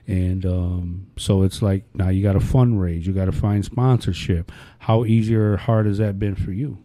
[0.06, 4.50] and um, so it's like now you got to fundraise, you got to find sponsorship.
[4.80, 6.78] How easy or hard has that been for you?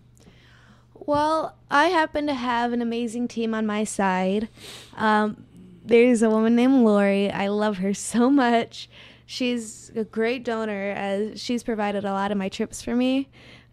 [1.08, 4.49] Well, I happen to have an amazing team on my side.
[4.97, 5.45] Um,
[5.86, 7.32] there's a woman named Lori.
[7.32, 8.89] I love her so much.
[9.26, 13.30] She's a great donor as she's provided a lot of my trips for me.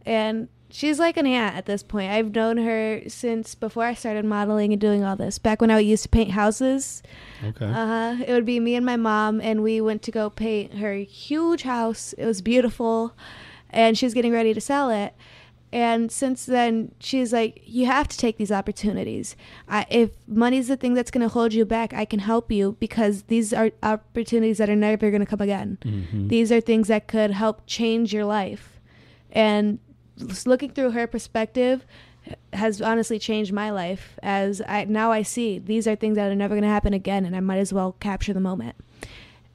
[0.07, 2.12] And she's like an aunt at this point.
[2.12, 5.41] I've known her since before I started modeling and doing all this.
[5.41, 7.03] Back when I used to paint houses.
[7.45, 7.66] Okay.
[7.66, 10.95] Uh, it would be me and my mom, and we went to go paint her
[10.95, 12.12] huge house.
[12.12, 13.16] It was beautiful,
[13.70, 15.14] and she's getting ready to sell it.
[15.75, 19.35] And since then, she's like, "You have to take these opportunities.
[19.68, 22.77] I, if money's the thing that's going to hold you back, I can help you
[22.79, 25.79] because these are opportunities that are never going to come again.
[25.83, 26.29] Mm-hmm.
[26.29, 28.81] These are things that could help change your life."
[29.33, 29.81] And
[30.47, 31.85] looking through her perspective
[32.53, 36.37] has honestly changed my life as I now I see these are things that are
[36.37, 38.77] never going to happen again and I might as well capture the moment.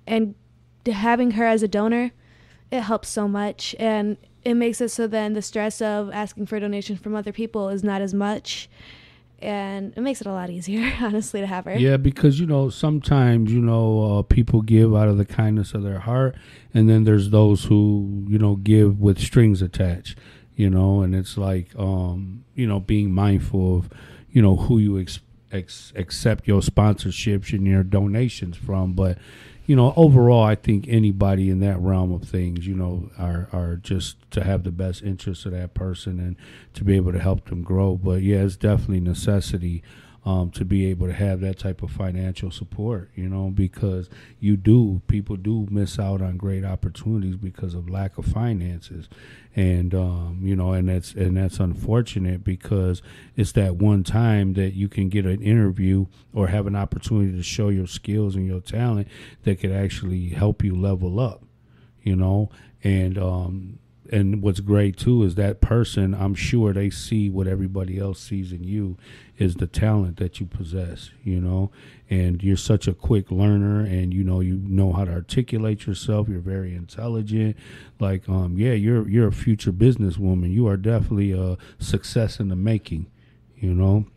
[0.05, 0.35] And
[0.85, 2.11] having her as a donor,
[2.71, 6.55] it helps so much and it makes it so then the stress of asking for
[6.55, 8.69] a donation from other people is not as much
[9.41, 12.69] and it makes it a lot easier honestly to have her yeah because you know
[12.69, 16.35] sometimes you know uh, people give out of the kindness of their heart
[16.73, 20.17] and then there's those who you know give with strings attached
[20.59, 23.89] you know, and it's like, um, you know, being mindful of,
[24.29, 25.21] you know, who you ex-
[25.53, 28.91] ex- accept your sponsorships and your donations from.
[28.91, 29.17] But,
[29.69, 33.75] you know, overall, I think anybody in that realm of things, you know, are, are
[33.75, 36.35] just to have the best interest of that person and
[36.73, 37.95] to be able to help them grow.
[37.95, 39.83] But yeah, it's definitely necessity
[40.29, 44.57] um, to be able to have that type of financial support, you know, because you
[44.57, 49.09] do, people do miss out on great opportunities because of lack of finances.
[49.55, 53.01] And, um, you know, and that's, and that's unfortunate because
[53.35, 57.41] it's that one time that you can get an interview or have an opportunity to
[57.41, 59.07] show your skills and your talent
[59.45, 61.41] that could actually help you level up,
[62.03, 62.51] you know,
[62.83, 63.79] and, um,
[64.11, 68.51] and what's great too is that person i'm sure they see what everybody else sees
[68.51, 68.97] in you
[69.37, 71.71] is the talent that you possess you know?
[72.09, 76.27] And you're such a quick learner and you know you know how to articulate yourself
[76.27, 77.55] you're very intelligent
[77.99, 80.51] like um yeah you're you're a future businesswoman.
[80.51, 83.07] You are definitely a success in the making
[83.55, 84.07] you know?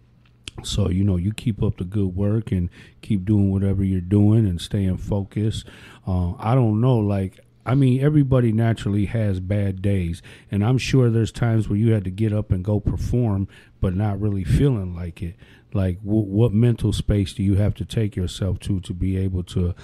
[0.64, 2.70] So you know you keep up the good work and
[3.02, 5.66] keep doing whatever you're doing and staying focused.
[6.06, 11.10] Uh, i don't know like I mean, everybody naturally has bad days, and I'm sure
[11.10, 13.46] there's times where you had to get up and go perform,
[13.80, 15.36] but not really feeling like it.
[15.72, 19.44] Like, w- what mental space do you have to take yourself to to be able
[19.44, 19.74] to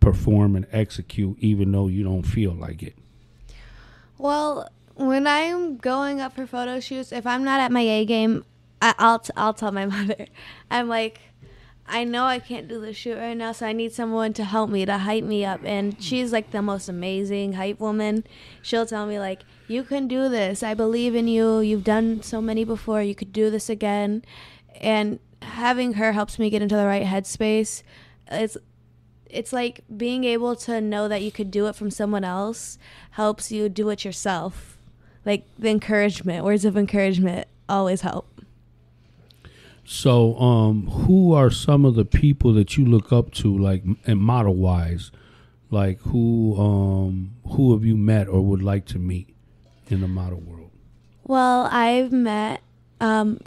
[0.00, 2.96] perform and execute, even though you don't feel like it?
[4.18, 8.44] Well, when I'm going up for photo shoots, if I'm not at my A game,
[8.82, 10.26] I, will t- I'll tell my mother.
[10.70, 11.20] I'm like,
[11.88, 14.68] I know I can't do the shoot right now, so I need someone to help
[14.68, 15.60] me to hype me up.
[15.64, 18.24] And she's like the most amazing hype woman.
[18.62, 20.62] She'll tell me like, "You can do this.
[20.62, 21.60] I believe in you.
[21.60, 23.02] You've done so many before.
[23.02, 24.22] You could do this again."
[24.80, 27.82] And having her helps me get into the right headspace.
[28.30, 28.56] It's
[29.30, 32.78] it's like being able to know that you could do it from someone else
[33.12, 34.78] helps you do it yourself.
[35.24, 38.26] Like the encouragement, words of encouragement always help.
[39.90, 44.20] So, um, who are some of the people that you look up to, like, and
[44.20, 45.10] model wise,
[45.70, 49.34] like who, um, who have you met or would like to meet
[49.86, 50.72] in the model world?
[51.24, 52.60] Well, I've met
[53.00, 53.40] um,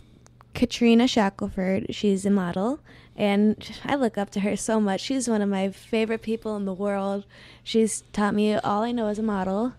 [0.56, 1.94] Katrina Shackelford.
[1.94, 2.80] She's a model,
[3.16, 5.02] and I look up to her so much.
[5.02, 7.24] She's one of my favorite people in the world.
[7.64, 9.76] She's taught me all I know as a model.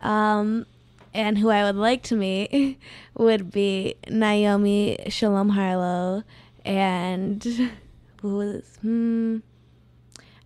[0.00, 0.66] Um,
[1.14, 2.78] and who I would like to meet
[3.16, 6.24] would be Naomi Shalom Harlow
[6.64, 7.42] and
[8.22, 9.38] who was hmm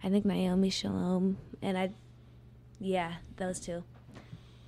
[0.03, 1.91] I think Naomi Shalom and I
[2.81, 3.83] yeah those two.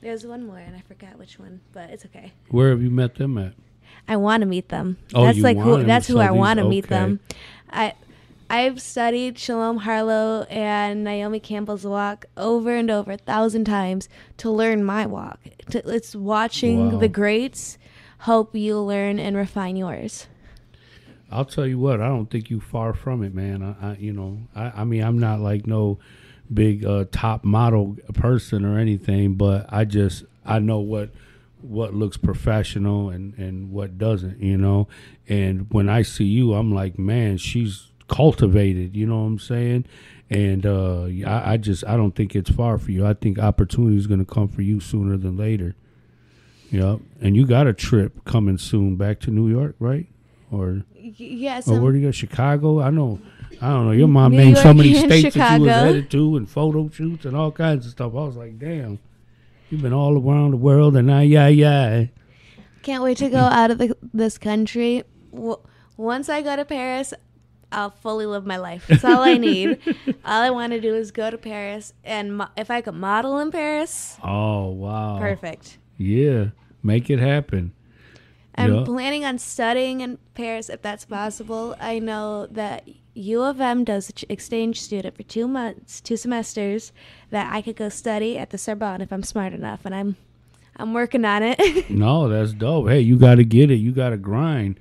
[0.00, 2.32] There's one more and I forgot which one, but it's okay.
[2.50, 3.54] Where have you met them at?
[4.06, 4.96] I want to meet them.
[5.14, 6.94] Oh, that's you like who that's who I want to meet okay.
[6.94, 7.20] them.
[7.70, 7.94] I
[8.50, 14.50] I've studied Shalom Harlow and Naomi Campbell's walk over and over a thousand times to
[14.50, 15.38] learn my walk.
[15.70, 16.98] It's watching Wow.
[16.98, 17.76] the greats
[18.18, 20.26] help you learn and refine yours.
[21.30, 23.62] I'll tell you what, I don't think you far from it, man.
[23.62, 25.98] I, I you know, I, I mean, I'm not like no
[26.52, 31.10] big uh, top model person or anything, but I just I know what
[31.60, 34.88] what looks professional and and what doesn't, you know.
[35.28, 38.96] And when I see you, I'm like, man, she's cultivated.
[38.96, 39.84] You know what I'm saying?
[40.30, 43.06] And uh, I, I just I don't think it's far for you.
[43.06, 45.74] I think opportunity is going to come for you sooner than later.
[46.70, 47.00] Yep.
[47.22, 50.06] And you got a trip coming soon back to New York, right?
[50.50, 50.82] Or
[51.16, 51.68] Yes.
[51.68, 52.10] or where do you go?
[52.10, 52.80] Chicago?
[52.82, 53.20] I know.
[53.62, 53.92] I don't know.
[53.92, 55.86] Your mom New named so many states that you was Chicago.
[55.86, 58.12] headed to, and photo shoots and all kinds of stuff.
[58.12, 58.98] I was like, damn,
[59.70, 62.06] you've been all around the world, and now, yeah, yeah.
[62.82, 65.02] Can't wait to go out of the, this country.
[65.96, 67.14] Once I go to Paris,
[67.70, 68.86] I'll fully live my life.
[68.88, 69.78] That's all I need.
[70.24, 73.38] all I want to do is go to Paris, and mo- if I could model
[73.38, 75.78] in Paris, Oh wow, perfect.
[75.98, 76.48] Yeah,
[76.82, 77.72] make it happen.
[78.54, 78.84] I'm Yeah.
[78.84, 81.76] planning on studying in Paris if that's possible.
[81.80, 86.92] I know that U of M does exchange student for two months, two semesters.
[87.30, 90.16] That I could go study at the Sorbonne if I'm smart enough, and I'm,
[90.76, 91.90] I'm working on it.
[91.90, 92.88] No, that's dope.
[92.88, 93.76] Hey, you got to get it.
[93.76, 94.78] You got to grind.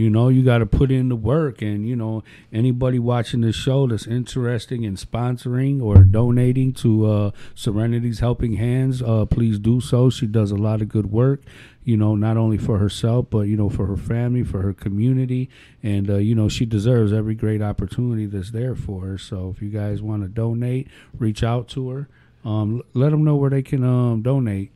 [0.00, 1.60] You know, you got to put in the work.
[1.60, 7.30] And, you know, anybody watching this show that's interested in sponsoring or donating to uh,
[7.54, 10.08] Serenity's Helping Hands, uh, please do so.
[10.08, 11.42] She does a lot of good work,
[11.84, 15.50] you know, not only for herself, but, you know, for her family, for her community.
[15.82, 19.18] And, uh, you know, she deserves every great opportunity that's there for her.
[19.18, 20.88] So if you guys want to donate,
[21.18, 22.08] reach out to her.
[22.42, 24.70] Um, let them know where they can um, donate.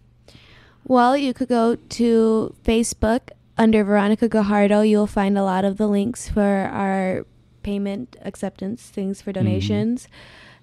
[0.86, 4.88] Well, you could go to Facebook under Veronica Gajardo.
[4.88, 7.26] You'll find a lot of the links for our
[7.62, 9.44] payment acceptance things for mm-hmm.
[9.44, 10.08] donations.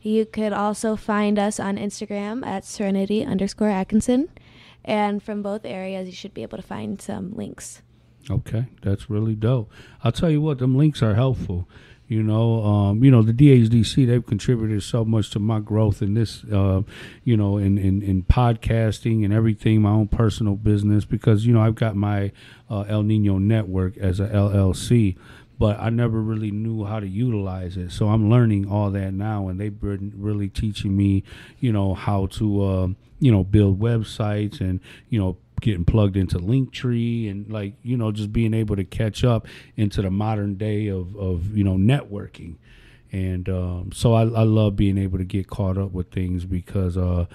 [0.02, 4.30] You could also find us on Instagram at Serenity underscore Atkinson.
[4.84, 7.84] And from both areas, you should be able to find some links.
[8.30, 9.72] Okay, that's really dope.
[10.04, 11.68] I'll tell you what, them links are helpful.
[12.12, 16.14] You know, um, you know the DHDC they've contributed so much to my growth in
[16.14, 16.82] this, uh,
[17.24, 21.62] you know, in, in in podcasting and everything, my own personal business because you know
[21.62, 22.34] I've got my
[22.70, 25.16] uh, El Nino network as a LLC,
[25.58, 27.94] but I never really knew how to utilize it.
[27.94, 31.24] So I'm learning all that now, and they've been really teaching me,
[31.62, 32.88] you know, how to, uh,
[33.22, 38.12] you know, build websites and you know getting plugged into Linktree and like you know
[38.12, 39.48] just being able to catch up
[39.78, 42.56] into the modern day of of you know networking,
[43.12, 46.98] and um, so I, I love being able to get caught up with things because
[46.98, 47.26] uh,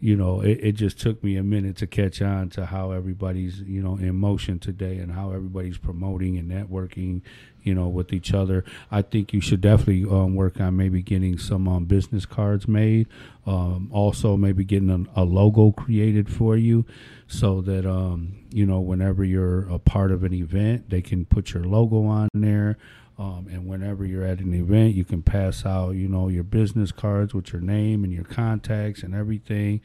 [0.00, 3.60] you know it, it just took me a minute to catch on to how everybody's
[3.60, 7.22] you know in motion today and how everybody's promoting and networking
[7.62, 8.64] you know with each other.
[8.90, 13.08] I think you should definitely um, work on maybe getting some um, business cards made.
[13.46, 16.84] Um, also, maybe getting a, a logo created for you
[17.26, 21.52] so that um, you know whenever you're a part of an event, they can put
[21.52, 22.76] your logo on there.
[23.16, 26.90] Um, and whenever you're at an event, you can pass out, you know, your business
[26.90, 29.80] cards with your name and your contacts and everything.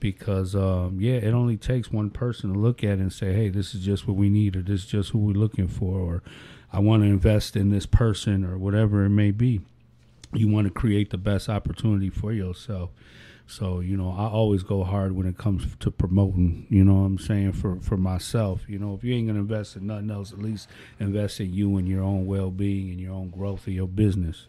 [0.00, 3.48] Because um, yeah, it only takes one person to look at it and say, "Hey,
[3.50, 6.22] this is just what we need," or "This is just who we're looking for," or
[6.72, 9.60] "I want to invest in this person," or whatever it may be.
[10.34, 12.90] You want to create the best opportunity for yourself.
[13.52, 17.00] So, you know, I always go hard when it comes to promoting, you know what
[17.06, 18.62] I'm saying, for, for myself.
[18.66, 21.52] You know, if you ain't going to invest in nothing else, at least invest in
[21.52, 24.46] you and your own well being and your own growth of your business.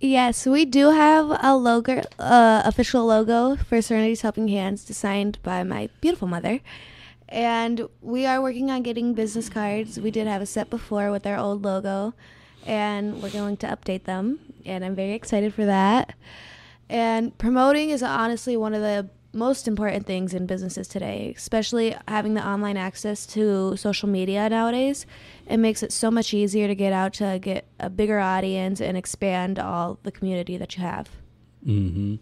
[0.00, 5.62] Yes, we do have a logo, uh, official logo for Serenity's Helping Hands, designed by
[5.62, 6.58] my beautiful mother.
[7.28, 10.00] And we are working on getting business cards.
[10.00, 12.14] We did have a set before with our old logo,
[12.66, 14.40] and we're going to update them.
[14.66, 16.14] And I'm very excited for that.
[16.90, 22.34] And promoting is honestly one of the most important things in businesses today, especially having
[22.34, 25.06] the online access to social media nowadays.
[25.46, 28.96] It makes it so much easier to get out to get a bigger audience and
[28.96, 31.08] expand all the community that you have.
[31.64, 32.16] Mm-hmm.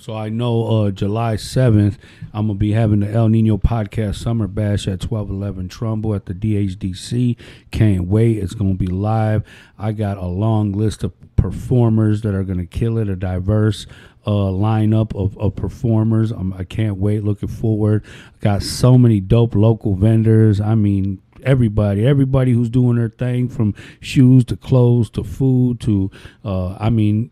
[0.00, 1.98] So I know uh, July 7th,
[2.32, 6.24] I'm going to be having the El Nino Podcast Summer Bash at 1211 Trumbull at
[6.24, 7.36] the DHDC.
[7.70, 8.38] Can't wait.
[8.38, 9.44] It's going to be live.
[9.78, 13.84] I got a long list of performers that are going to kill it, a diverse
[14.26, 16.32] uh, lineup of, of performers.
[16.32, 17.22] Um, I can't wait.
[17.22, 18.02] Looking forward.
[18.06, 20.62] I got so many dope local vendors.
[20.62, 26.10] I mean, everybody, everybody who's doing their thing from shoes to clothes to food to,
[26.42, 27.30] uh, I mean,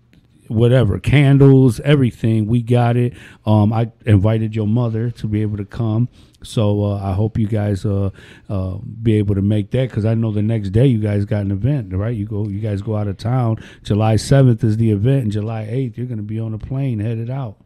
[0.48, 3.14] whatever candles everything we got it
[3.46, 6.08] um i invited your mother to be able to come
[6.42, 8.10] so uh, i hope you guys uh,
[8.48, 11.42] uh be able to make that because i know the next day you guys got
[11.42, 14.90] an event right you go you guys go out of town july 7th is the
[14.90, 17.56] event and july 8th you're going to be on a plane headed out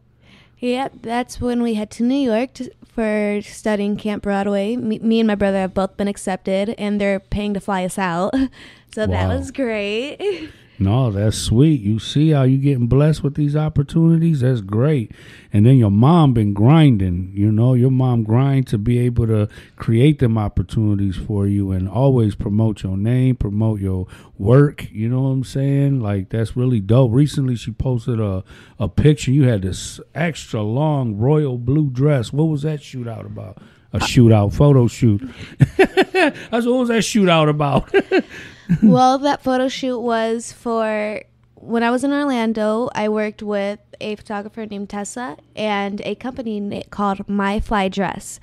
[0.59, 4.77] Yep, that's when we head to New York to, for studying Camp Broadway.
[4.77, 7.99] Me, me and my brother have both been accepted, and they're paying to fly us
[7.99, 8.33] out.
[8.93, 10.51] So that was great.
[10.83, 11.79] No, that's sweet.
[11.79, 14.41] You see how you getting blessed with these opportunities?
[14.41, 15.11] That's great.
[15.53, 19.47] And then your mom been grinding, you know, your mom grind to be able to
[19.77, 24.07] create them opportunities for you and always promote your name, promote your
[24.37, 26.01] work, you know what I'm saying?
[26.01, 27.11] Like that's really dope.
[27.13, 28.43] Recently she posted a
[28.77, 29.31] a picture.
[29.31, 32.33] You had this extra long royal blue dress.
[32.33, 33.59] What was that shootout about?
[33.93, 35.21] A shootout photo shoot.
[35.61, 37.93] I said, what was that shootout about?
[38.83, 41.21] well, that photo shoot was for
[41.55, 42.89] when I was in Orlando.
[42.93, 48.39] I worked with a photographer named Tessa and a company called My Fly Dress.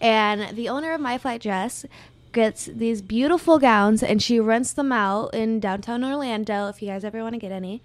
[0.00, 1.86] And the owner of My Fly Dress
[2.32, 7.04] gets these beautiful gowns and she rents them out in downtown Orlando if you guys
[7.04, 7.82] ever want to get any.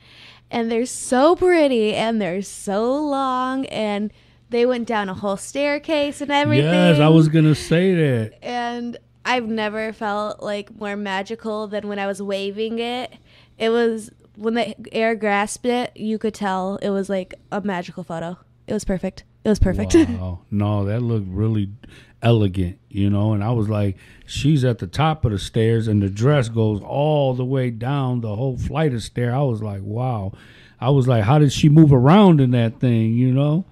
[0.51, 4.11] And they're so pretty and they're so long and
[4.49, 6.65] they went down a whole staircase and everything.
[6.65, 8.43] yes, I was gonna say that.
[8.43, 8.97] and
[9.29, 13.13] I've never felt like more magical than when I was waving it.
[13.59, 18.03] It was when the air grasped it, you could tell it was like a magical
[18.03, 18.39] photo.
[18.65, 19.25] It was perfect.
[19.43, 19.93] It was perfect.
[20.09, 20.39] Wow.
[20.49, 21.69] no, that looked really
[22.23, 23.33] elegant, you know.
[23.33, 26.81] And I was like, she's at the top of the stairs, and the dress goes
[26.81, 29.35] all the way down the whole flight of stairs.
[29.35, 30.31] I was like, wow.
[30.79, 33.65] I was like, how did she move around in that thing, you know?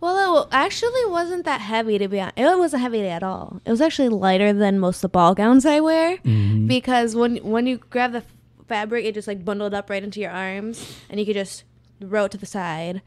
[0.00, 2.38] Well, it actually wasn't that heavy to be honest.
[2.38, 3.60] It wasn't heavy at all.
[3.64, 6.66] It was actually lighter than most of the ball gowns I wear mm-hmm.
[6.66, 8.24] because when when you grab the
[8.68, 11.64] fabric, it just like bundled up right into your arms, and you could just
[12.00, 13.02] row it to the side.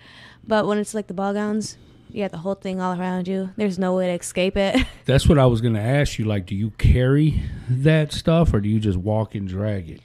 [0.45, 1.77] But when it's like the ball gowns,
[2.09, 3.49] you got the whole thing all around you.
[3.55, 4.85] There's no way to escape it.
[5.05, 6.25] That's what I was gonna ask you.
[6.25, 10.01] Like, do you carry that stuff, or do you just walk and drag it?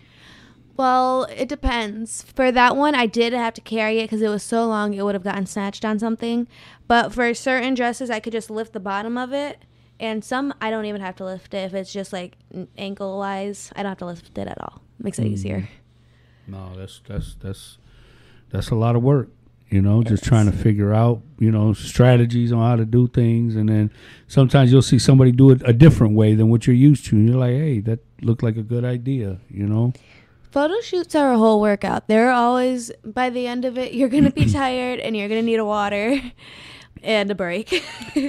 [0.79, 2.23] Well, it depends.
[2.23, 5.03] For that one, I did have to carry it because it was so long it
[5.03, 6.47] would have gotten snatched on something.
[6.87, 9.65] But for certain dresses, I could just lift the bottom of it.
[9.99, 11.65] And some, I don't even have to lift it.
[11.65, 12.37] If it's just like
[12.79, 14.81] ankle wise, I don't have to lift it at all.
[15.01, 15.33] Makes it hmm.
[15.33, 15.69] easier.
[16.47, 17.79] No, that's that's that's
[18.51, 19.31] that's a lot of work.
[19.71, 23.55] You know, just trying to figure out, you know, strategies on how to do things,
[23.55, 23.91] and then
[24.29, 27.29] sometimes you'll see somebody do it a different way than what you're used to, and
[27.29, 29.93] you're like, "Hey, that looked like a good idea," you know.
[30.51, 32.09] Photo shoots are a whole workout.
[32.09, 35.41] They're always, by the end of it, you're going to be tired and you're going
[35.43, 36.21] to need a water
[37.03, 37.85] and a break.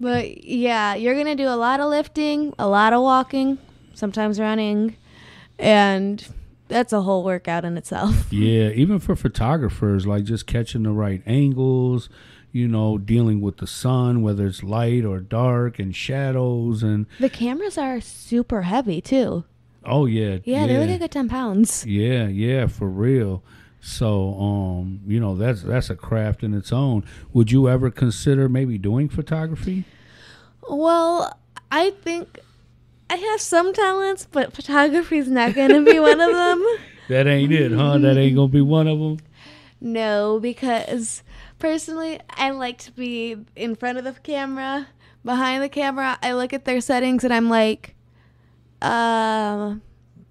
[0.00, 3.58] but yeah, you're going to do a lot of lifting, a lot of walking,
[3.94, 4.96] sometimes running,
[5.58, 6.26] and
[6.68, 8.26] that's a whole workout in itself.
[8.32, 12.08] Yeah, even for photographers, like just catching the right angles,
[12.50, 17.28] you know, dealing with the sun, whether it's light or dark, and shadows, and The
[17.28, 19.44] cameras are super heavy too.
[19.86, 21.84] Oh yeah, Yeah, they're like a good 10 pounds.
[21.86, 23.42] Yeah, yeah, for real.
[23.80, 27.04] So, um, you know, that's that's a craft in its own.
[27.34, 29.84] Would you ever consider maybe doing photography?
[30.68, 31.38] Well,
[31.70, 32.40] I think
[33.10, 36.64] I have some talents, but photography is not going to be one of them.
[37.08, 37.98] That ain't it, huh?
[37.98, 39.18] That ain't gonna be one of them.
[39.78, 41.22] No, because
[41.58, 44.88] personally, I like to be in front of the camera.
[45.22, 47.94] Behind the camera, I look at their settings and I'm like,
[48.84, 49.82] um,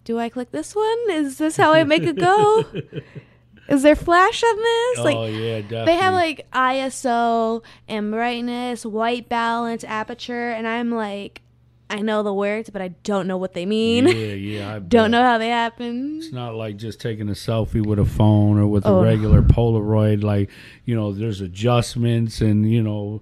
[0.04, 0.98] do I click this one?
[1.12, 2.66] Is this how I make it go?
[3.70, 5.00] Is there flash on this?
[5.00, 5.86] oh like yeah, definitely.
[5.86, 11.42] they have like ISO and brightness, white balance, aperture, and I'm like,
[11.90, 14.08] I know the words, but I don't know what they mean.
[14.08, 14.76] yeah, yeah.
[14.76, 16.18] I don't know how they happen.
[16.18, 19.02] It's not like just taking a selfie with a phone or with a Oh.
[19.02, 20.24] regular Polaroid.
[20.24, 20.50] Like
[20.86, 23.22] you know, there's adjustments and you know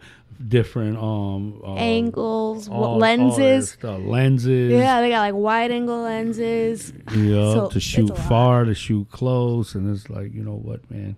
[0.49, 3.71] different um, um Angles, all- all lenses.
[3.71, 3.99] stuff.
[4.03, 4.71] lenses.
[4.71, 6.93] Yeah, they got like wide angle lenses.
[7.15, 11.15] Yeah, So, to shoot far, to shoot close, and it's like you know what, man.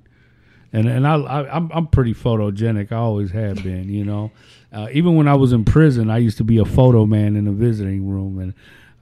[0.71, 2.91] And and I, I I'm I'm pretty photogenic.
[2.91, 4.31] I always have been, you know.
[4.71, 7.45] Uh, even when I was in prison, I used to be a photo man in
[7.45, 8.53] the visiting room, and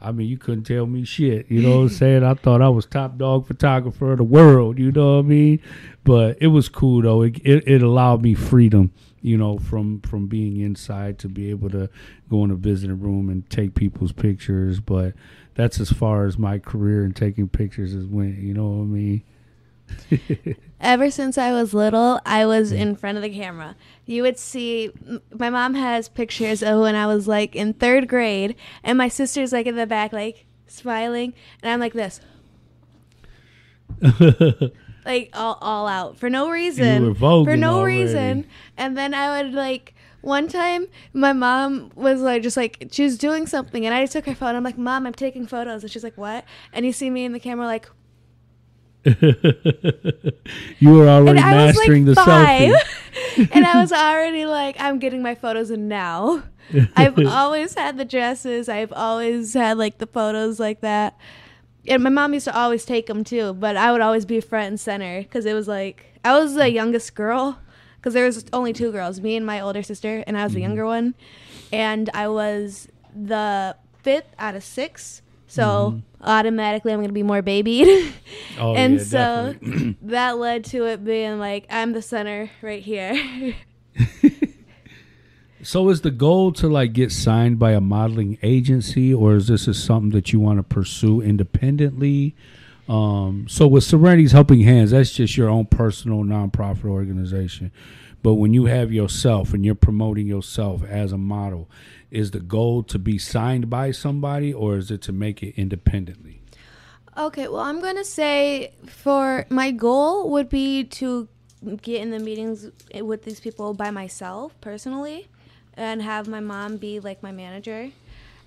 [0.02, 1.50] I mean, you couldn't tell me shit.
[1.50, 2.24] You know what I'm saying?
[2.26, 4.80] I thought I was top dog photographer of the world.
[4.80, 5.60] You know what I mean?
[6.04, 7.22] But it was cool though.
[7.22, 8.92] It it, it allowed me freedom.
[9.22, 11.90] You know, from from being inside to be able to
[12.30, 14.80] go in a visiting room and take people's pictures.
[14.80, 15.14] But
[15.56, 18.40] that's as far as my career in taking pictures has went.
[18.40, 19.24] You know what I mean?
[20.82, 23.76] Ever since I was little, I was in front of the camera.
[24.06, 24.92] You would see,
[25.38, 29.52] my mom has pictures of when I was like in third grade, and my sister's
[29.54, 32.22] like in the back, like smiling, and I'm like this,
[35.06, 37.16] like all, all out for no reason.
[37.16, 38.04] for no already.
[38.04, 38.48] reason.
[38.78, 43.18] And then I would like, one time my mom was like, just like, she was
[43.18, 44.56] doing something, and I just took her phone.
[44.56, 45.84] I'm like, Mom, I'm taking photos.
[45.84, 46.46] And she's like, What?
[46.74, 47.90] And you see me in the camera, like,
[49.04, 49.16] you
[50.92, 53.50] were already and I was mastering like the five, selfie.
[53.56, 56.44] and I was already like, I'm getting my photos in now.
[56.96, 58.70] I've always had the dresses.
[58.70, 61.18] I've always had like the photos like that.
[61.88, 64.68] And my mom used to always take them too, but I would always be front
[64.68, 67.60] and center because it was like I was the youngest girl
[67.96, 70.60] because there was only two girls, me and my older sister, and I was the
[70.60, 70.70] mm-hmm.
[70.70, 71.16] younger one,
[71.72, 75.22] and I was the fifth out of six.
[75.48, 76.24] So mm-hmm.
[76.24, 78.14] automatically, I'm gonna be more babied,
[78.60, 79.56] Oh, and yeah, so
[80.04, 83.56] that led to it being like I'm the center right here.
[85.64, 89.68] So is the goal to like get signed by a modeling agency, or is this
[89.68, 92.36] is something that you want to pursue independently?
[92.90, 97.72] Um, so with Serenity's Helping Hands, that's just your own personal nonprofit organization.
[98.24, 101.70] But when you have yourself and you're promoting yourself as a model,
[102.10, 106.42] is the goal to be signed by somebody, or is it to make it independently?
[107.18, 111.28] Okay, well, I'm to say for my goal would be to
[111.82, 115.28] get in the meetings with these people by myself personally
[115.76, 117.92] and have my mom be like my manager,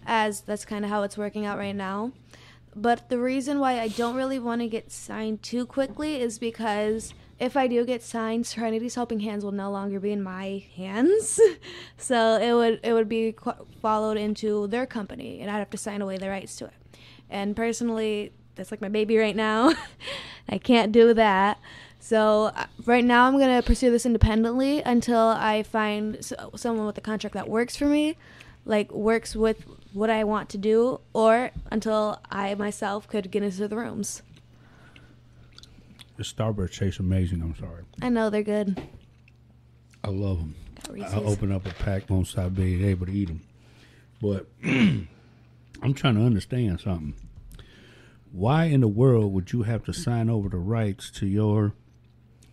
[0.07, 2.13] as that's kind of how it's working out right now.
[2.77, 7.15] But the reason why I don't really want to get signed too quickly is because
[7.39, 11.41] if I do get signed, Serenity's Helping Hands will no longer be in my hands.
[11.97, 15.77] so it would it would be qu- followed into their company, and I'd have to
[15.77, 16.75] sign away the rights to it.
[17.31, 19.73] And personally, that's like my baby right now.
[20.49, 21.59] I can't do that.
[22.05, 26.23] So uh, right now, I'm gonna pursue this independently until I find
[26.55, 28.19] someone with a contract that works for me,
[28.67, 33.67] like works with what I want to do, or until I myself could get into
[33.69, 34.21] the rooms.
[36.19, 37.41] The Starburst tastes amazing.
[37.41, 38.87] I'm sorry, I know they're good.
[40.05, 40.55] I love them.
[41.03, 43.41] I open up a pack, won't stop being able to eat them.
[44.21, 47.15] But I'm trying to understand something.
[48.31, 51.73] Why in the world would you have to sign over the rights to your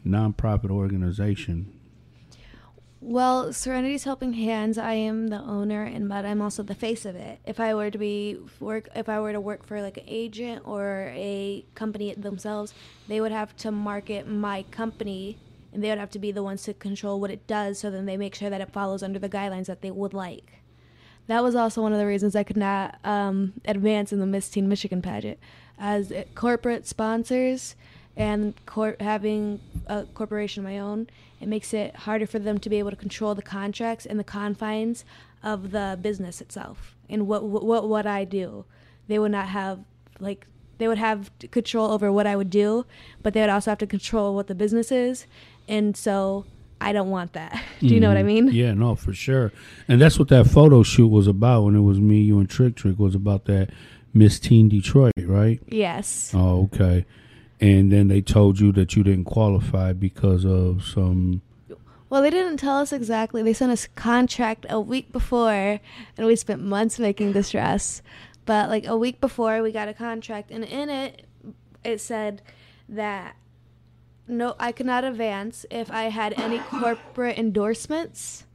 [0.05, 1.77] nonprofit organization?
[3.03, 7.15] Well, Serenity's Helping Hands, I am the owner, and but I'm also the face of
[7.15, 7.39] it.
[7.47, 10.61] If I were to be work, if I were to work for like an agent
[10.67, 12.75] or a company themselves,
[13.07, 15.39] they would have to market my company,
[15.73, 17.79] and they would have to be the ones to control what it does.
[17.79, 20.61] So then they make sure that it follows under the guidelines that they would like.
[21.25, 24.47] That was also one of the reasons I could not um, advance in the Miss
[24.47, 25.39] Teen Michigan pageant,
[25.79, 27.75] as it, corporate sponsors
[28.17, 31.07] and cor- having a corporation of my own,
[31.39, 34.23] it makes it harder for them to be able to control the contracts and the
[34.23, 35.05] confines
[35.43, 38.65] of the business itself and what what what would I do.
[39.07, 39.79] They would not have
[40.19, 40.45] like
[40.77, 42.85] they would have control over what I would do,
[43.23, 45.25] but they would also have to control what the business is,
[45.67, 46.45] and so
[46.79, 47.63] I don't want that.
[47.79, 48.25] do you know what I Mhm.
[48.25, 48.47] mean?
[48.51, 49.51] Yeah, no, for sure.
[49.87, 52.75] And that's what that photo shoot was about when it was me, you, and Trick
[52.75, 53.69] Trick was about that
[54.13, 55.59] Miss Teen Detroit, right?
[55.67, 56.31] Yes.
[56.35, 57.05] Oh, okay.
[57.61, 61.43] And then they told you that you didn't qualify because of some.
[62.09, 63.43] Well, they didn't tell us exactly.
[63.43, 65.79] They sent us contract a week before,
[66.17, 68.01] and we spent months making this dress.
[68.45, 71.27] But like a week before, we got a contract, and in it,
[71.83, 72.41] it said
[72.89, 73.35] that
[74.27, 78.45] no, I could not advance if I had any corporate endorsements,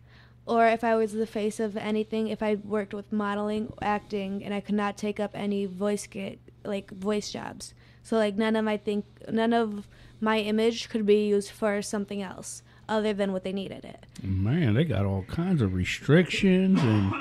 [0.47, 2.29] or if I was the face of anything.
[2.29, 6.41] If I worked with modeling, acting, and I could not take up any voice get
[6.65, 7.75] like voice jobs.
[8.07, 9.89] So like none of my think none of
[10.21, 14.07] my image could be used for something else other than what they needed it.
[14.23, 16.81] Man, they got all kinds of restrictions.
[16.81, 17.13] And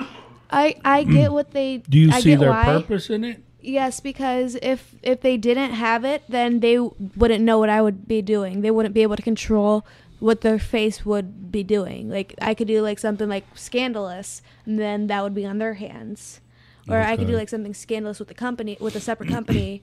[0.48, 1.32] I I get mm.
[1.32, 2.66] what they do you I see their why.
[2.66, 3.42] purpose in it?
[3.60, 8.06] Yes, because if if they didn't have it, then they wouldn't know what I would
[8.06, 8.60] be doing.
[8.60, 9.84] They wouldn't be able to control
[10.20, 12.08] what their face would be doing.
[12.08, 15.74] Like I could do like something like scandalous, and then that would be on their
[15.74, 16.40] hands.
[16.88, 19.82] Or I could do like something scandalous with the company with a separate company.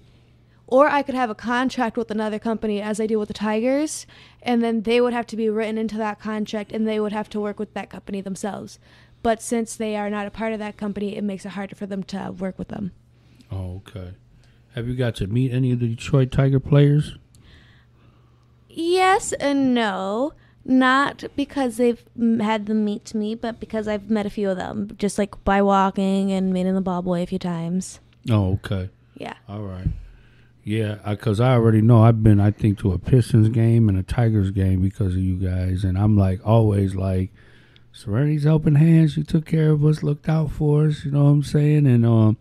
[0.74, 4.08] Or I could have a contract with another company as I do with the Tigers,
[4.42, 7.30] and then they would have to be written into that contract and they would have
[7.30, 8.80] to work with that company themselves.
[9.22, 11.86] But since they are not a part of that company, it makes it harder for
[11.86, 12.92] them to work with them.
[13.52, 14.16] Oh, okay.
[14.74, 17.18] Have you got to meet any of the Detroit Tiger players?
[18.68, 20.34] Yes and no.
[20.66, 22.04] Not because they've
[22.40, 25.62] had them meet me, but because I've met a few of them, just like by
[25.62, 28.00] walking and meeting the ball boy a few times.
[28.28, 28.90] Oh, okay.
[29.14, 29.36] Yeah.
[29.48, 29.90] All right.
[30.64, 34.04] Yeah, because I already know I've been, I think, to a Pistons game and a
[34.04, 37.32] Tigers game because of you guys, and I'm like always like,
[37.92, 39.18] Serenity's helping hands.
[39.18, 41.06] You took care of us, looked out for us.
[41.06, 41.86] You know what I'm saying?
[41.86, 42.38] And um,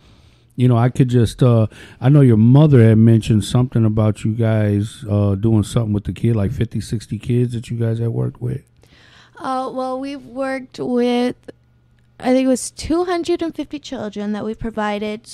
[0.56, 1.66] you know, I could just, uh,
[2.00, 6.12] I know your mother had mentioned something about you guys uh doing something with the
[6.12, 8.62] kid, like 50, 60 kids that you guys had worked with.
[9.38, 11.36] Uh, well, we've worked with,
[12.20, 15.26] I think it was 250 children that we provided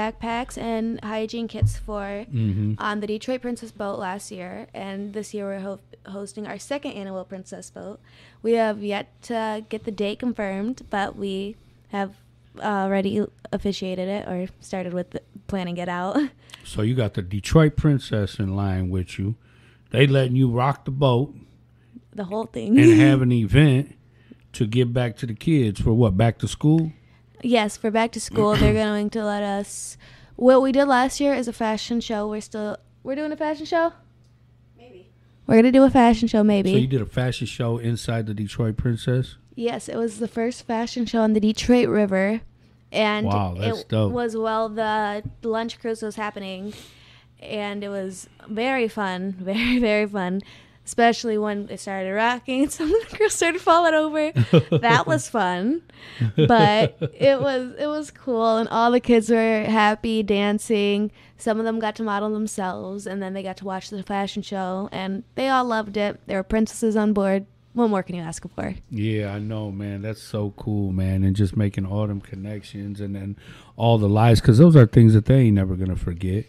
[0.00, 2.74] backpacks and hygiene kits for Mm-hmm.
[2.78, 6.92] on the Detroit Princess Boat last year, and this year we're ho- hosting our second
[6.92, 7.98] annual Princess Boat.
[8.42, 11.56] We have yet to get the date confirmed, but we
[11.88, 12.12] have
[12.60, 16.16] already officiated it or started with the, planning it out.
[16.66, 19.36] So you got the Detroit Princess in line with you.
[19.90, 21.32] They letting you rock the boat
[22.12, 22.76] The whole thing.
[22.76, 23.94] and have an event
[24.54, 26.16] to give back to the kids for what?
[26.16, 26.90] Back to school?
[27.46, 29.96] Yes, for back to school, they're going to let us.
[30.36, 32.28] What we did last year is a fashion show.
[32.28, 33.92] We're still we're doing a fashion show.
[34.76, 35.08] Maybe
[35.46, 36.42] we're gonna do a fashion show.
[36.44, 36.72] Maybe.
[36.72, 39.36] So you did a fashion show inside the Detroit Princess?
[39.54, 42.42] Yes, it was the first fashion show on the Detroit River,
[42.92, 44.12] and Wow, that's it dope.
[44.12, 46.74] was while the lunch cruise was happening,
[47.40, 50.42] and it was very fun, very very fun.
[50.86, 54.30] Especially when it started rocking, and some of the girls started falling over.
[54.78, 55.82] that was fun,
[56.36, 61.10] but it was it was cool, and all the kids were happy dancing.
[61.38, 64.42] Some of them got to model themselves, and then they got to watch the fashion
[64.42, 66.20] show, and they all loved it.
[66.26, 67.46] There were princesses on board.
[67.72, 68.74] What more can you ask for?
[68.88, 70.00] Yeah, I know, man.
[70.00, 71.24] That's so cool, man.
[71.24, 73.36] And just making all them connections and then
[73.76, 76.46] all the lies, because those are things that they ain't never going to forget,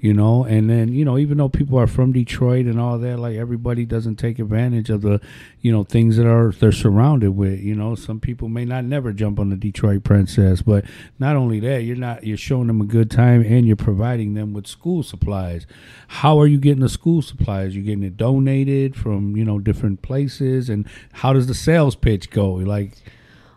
[0.00, 0.44] you know?
[0.44, 3.84] And then, you know, even though people are from Detroit and all that, like everybody
[3.84, 5.20] doesn't take advantage of the,
[5.60, 7.94] you know, things that are they're surrounded with, you know?
[7.94, 10.84] Some people may not never jump on the Detroit Princess, but
[11.18, 14.52] not only that, you're not, you're showing them a good time and you're providing them
[14.52, 15.66] with school supplies.
[16.08, 17.74] How are you getting the school supplies?
[17.74, 20.68] you're getting it donated from, you know, different places?
[20.68, 22.52] And how does the sales pitch go?
[22.52, 22.92] Like,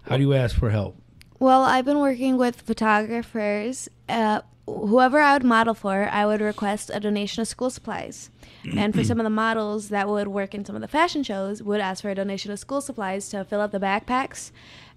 [0.04, 0.98] how do you ask for help?
[1.40, 3.90] Well, I've been working with photographers.
[4.08, 8.30] Uh, whoever I would model for, I would request a donation of school supplies.
[8.78, 11.64] and for some of the models that would work in some of the fashion shows,
[11.64, 14.52] would ask for a donation of school supplies to fill up the backpacks.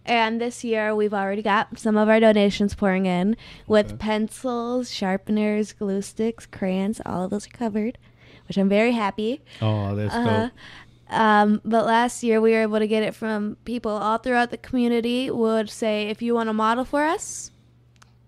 [0.07, 3.37] And this year, we've already got some of our donations pouring in
[3.67, 7.01] with pencils, sharpeners, glue sticks, crayons.
[7.07, 7.97] All of those are covered,
[8.47, 9.41] which I'm very happy.
[9.63, 10.43] Oh, that's Uh-huh.
[10.43, 10.53] dope.
[11.09, 14.59] Um, but last year we were able to get it from people all throughout the
[14.59, 15.31] community.
[15.31, 17.51] Would say if you want to model for us,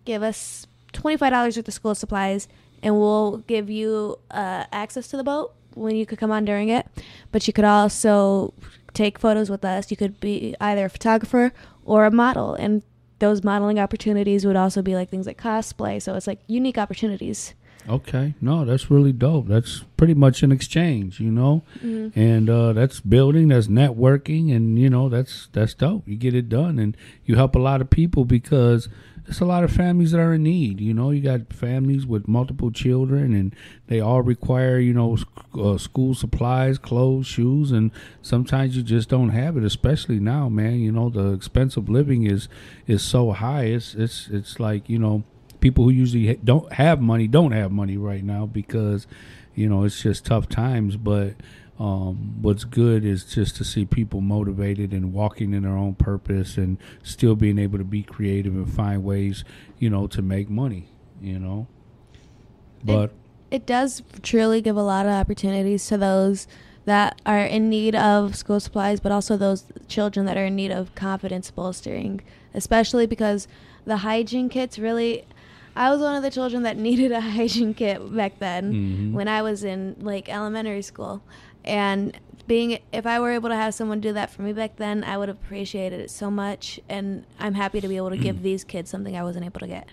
[0.06, 0.66] give us
[0.96, 2.48] twenty five dollars worth of school supplies,
[2.82, 6.68] and we'll give you uh, access to the boat when you could come on during
[6.68, 6.86] it.
[7.32, 8.54] But you could also
[8.94, 9.90] take photos with us.
[9.90, 11.52] You could be either a photographer
[11.84, 12.82] or a model, and
[13.18, 16.00] those modeling opportunities would also be like things like cosplay.
[16.02, 17.54] So it's like unique opportunities.
[17.88, 19.46] Okay, no, that's really dope.
[19.46, 22.18] That's pretty much an exchange, you know, Mm-hmm.
[22.18, 26.02] and uh, that's building, that's networking, and you know, that's that's dope.
[26.08, 28.88] You get it done, and you help a lot of people because
[29.26, 30.80] there's a lot of families that are in need.
[30.80, 33.54] You know, you got families with multiple children, and
[33.88, 35.18] they all require, you know,
[35.54, 37.90] uh, school supplies, clothes, shoes, and
[38.22, 39.64] sometimes you just don't have it.
[39.64, 40.78] Especially now, man.
[40.78, 42.48] You know, the expense of living is
[42.86, 43.64] is so high.
[43.64, 45.24] It's it's it's like you know
[45.60, 49.06] people who usually don't have money don't have money right now because
[49.54, 51.34] you know it's just tough times but
[51.78, 56.56] um, what's good is just to see people motivated and walking in their own purpose
[56.56, 59.44] and still being able to be creative and find ways
[59.78, 60.88] you know to make money
[61.20, 61.66] you know
[62.84, 63.10] but
[63.50, 66.46] it does truly give a lot of opportunities to those
[66.84, 70.70] that are in need of school supplies, but also those children that are in need
[70.70, 72.20] of confidence bolstering,
[72.54, 73.48] especially because
[73.84, 75.24] the hygiene kits really.
[75.74, 79.12] I was one of the children that needed a hygiene kit back then Mhm.
[79.12, 81.22] when I was in like elementary school.
[81.66, 85.04] And being if I were able to have someone do that for me back then,
[85.04, 88.42] I would have appreciated it so much and I'm happy to be able to give
[88.42, 89.88] these kids something I wasn't able to get.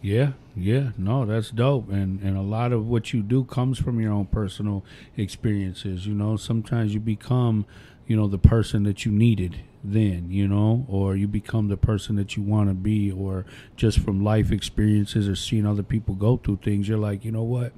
[0.00, 4.00] Yeah, yeah, no, that's dope, and and a lot of what you do comes from
[4.00, 4.84] your own personal
[5.16, 6.08] experiences.
[6.08, 7.66] You know, sometimes you become,
[8.08, 12.16] you know, the person that you needed then, you know, or you become the person
[12.16, 13.46] that you want to be, or
[13.76, 16.88] just from life experiences or seeing other people go through things.
[16.88, 17.72] You're like, you know what?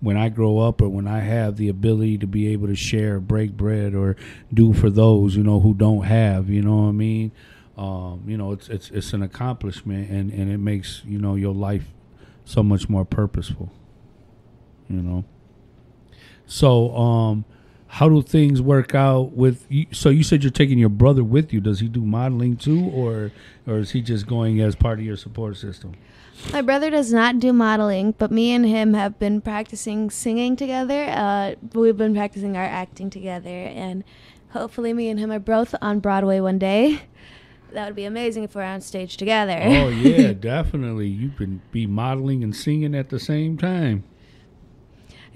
[0.00, 3.20] When I grow up, or when I have the ability to be able to share,
[3.20, 4.16] break bread, or
[4.52, 7.32] do for those, you know, who don't have, you know what I mean?
[7.80, 11.54] um, you know, it's it's it's an accomplishment, and and it makes you know your
[11.54, 11.86] life
[12.44, 13.72] so much more purposeful.
[14.90, 15.24] You know.
[16.46, 17.46] So, um,
[17.86, 19.64] how do things work out with?
[19.70, 19.86] You?
[19.92, 21.60] So you said you're taking your brother with you.
[21.62, 23.32] Does he do modeling too, or
[23.66, 25.94] or is he just going as part of your support system?
[26.52, 31.06] My brother does not do modeling, but me and him have been practicing singing together.
[31.08, 34.02] Uh, we've been practicing our acting together, and
[34.50, 37.02] hopefully, me and him are both on Broadway one day.
[37.72, 39.56] That would be amazing if we're on stage together.
[39.62, 41.06] Oh yeah, definitely.
[41.06, 44.02] You can be modeling and singing at the same time.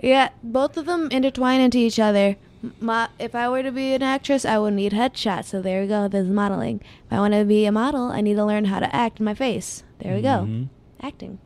[0.02, 2.34] yeah, both of them intertwine into each other.
[2.80, 5.44] My, if I were to be an actress, I would need headshots.
[5.44, 6.08] So there we go.
[6.08, 6.80] There's modeling.
[7.06, 9.24] If I want to be a model, I need to learn how to act in
[9.26, 9.84] my face.
[10.00, 10.66] There we go.
[11.04, 11.38] Acting.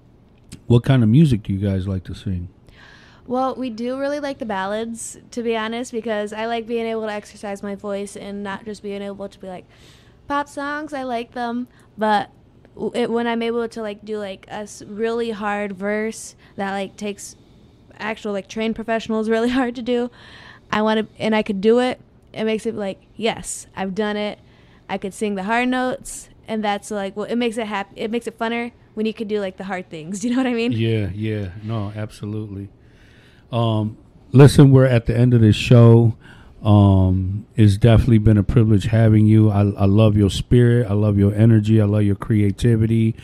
[0.69, 2.49] What kind of music do you guys like to sing?
[3.27, 7.03] Well, we do really like the ballads, to be honest, because I like being able
[7.03, 9.65] to exercise my voice and not just being able to be like,
[10.29, 11.67] pop songs, I like them,
[11.99, 12.31] but
[12.95, 17.35] it, when I'm able to like do like a really hard verse that like takes
[17.99, 20.09] actual like trained professionals really hard to do,
[20.71, 22.01] I want to and I could do it.
[22.33, 24.39] It makes it like yes, I've done it.
[24.89, 28.01] I could sing the hard notes, and that's like well, it makes it happy.
[28.01, 30.19] It makes it funner when you could do like the hard things.
[30.19, 30.73] Do you know what I mean?
[30.73, 32.69] Yeah, yeah, no, absolutely.
[33.53, 33.97] Um,
[34.33, 36.17] listen, we're at the end of this show.
[36.65, 39.51] Um, it's definitely been a privilege having you.
[39.51, 40.91] I, I love your spirit.
[40.91, 41.81] I love your energy.
[41.81, 43.15] I love your creativity.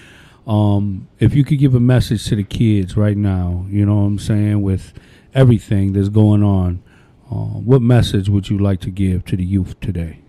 [0.47, 4.03] Um, if you could give a message to the kids right now, you know what
[4.03, 4.93] I'm saying, with
[5.35, 6.85] everything that's going on,
[7.33, 10.21] uh, what message would you like to give to the youth today?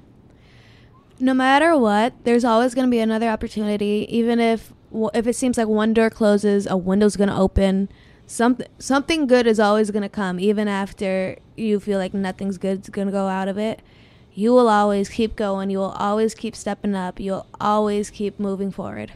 [1.19, 4.05] no matter what, there's always going to be another opportunity.
[4.09, 4.73] Even if
[5.13, 7.89] if it seems like one door closes, a window's to open.
[8.27, 13.11] Something something good is always to come, even after you feel like nothing's good's to
[13.11, 13.81] go out of it.
[14.33, 15.69] You will always keep going.
[15.69, 17.19] You will always keep stepping up.
[17.19, 19.13] You'll always keep moving forward.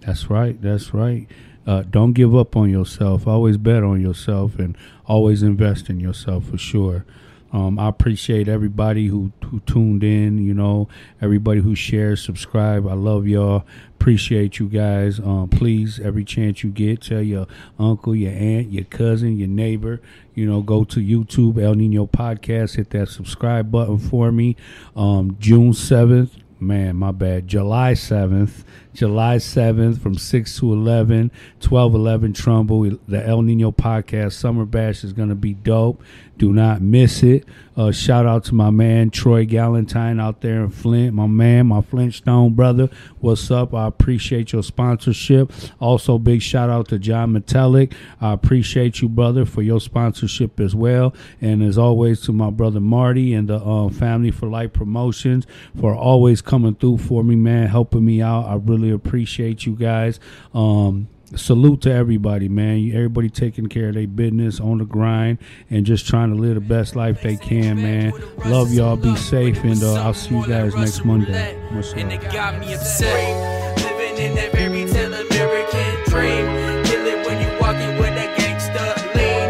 [0.00, 0.60] That's right.
[0.60, 1.28] That's right.
[1.64, 3.26] Uh, don't give up on yourself.
[3.26, 4.76] Always bet on yourself and
[5.06, 7.04] always invest in yourself for sure.
[7.52, 10.88] Um, I appreciate everybody who, who tuned in, you know,
[11.20, 12.86] everybody who shares, subscribe.
[12.86, 13.64] I love y'all.
[14.00, 15.20] Appreciate you guys.
[15.20, 17.46] Um, please, every chance you get, tell your
[17.78, 20.00] uncle, your aunt, your cousin, your neighbor,
[20.34, 24.56] you know, go to YouTube, El Nino Podcast, hit that subscribe button for me.
[24.96, 27.46] Um, June 7th, man, my bad.
[27.46, 28.64] July 7th,
[28.94, 31.30] July 7th from 6 to 11,
[31.60, 32.98] 12 11 Trumbull.
[33.08, 36.02] The El Nino Podcast Summer Bash is going to be dope.
[36.38, 37.44] Do not miss it.
[37.76, 41.14] Uh, shout out to my man Troy Galentine out there in Flint.
[41.14, 42.90] My man, my Flintstone brother.
[43.20, 43.72] What's up?
[43.72, 45.52] I appreciate your sponsorship.
[45.80, 47.94] Also, big shout out to John Metallic.
[48.20, 51.14] I appreciate you, brother, for your sponsorship as well.
[51.40, 55.46] And as always, to my brother Marty and the uh, Family for Life Promotions
[55.78, 58.46] for always coming through for me, man, helping me out.
[58.46, 60.18] I really appreciate you guys.
[60.54, 62.90] Um, salute to everybody, man.
[62.92, 65.38] Everybody taking care of their business on the grind
[65.70, 68.12] and just trying to live the best life they can, man.
[68.44, 68.96] Love y'all.
[68.96, 71.56] Be safe, and uh, I'll see you guys next Monday.
[71.72, 72.22] Much And love.
[72.24, 73.78] it got me upset.
[73.78, 76.84] Living in that fairy tale American dream.
[76.84, 79.48] Kill it when you walking with that gangsta lean.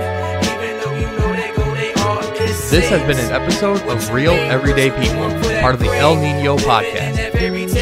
[0.53, 2.21] Even though you know they go, they all
[2.71, 5.29] This has been an episode of Real Everyday People,
[5.61, 7.33] part of the El Nino Podcast.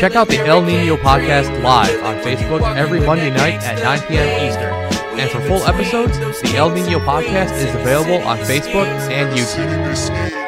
[0.01, 4.48] Check out the El Nino Podcast live on Facebook every Monday night at 9 p.m.
[4.48, 4.72] Eastern.
[5.20, 10.39] And for full episodes, the El Nino Podcast is available on Facebook and YouTube.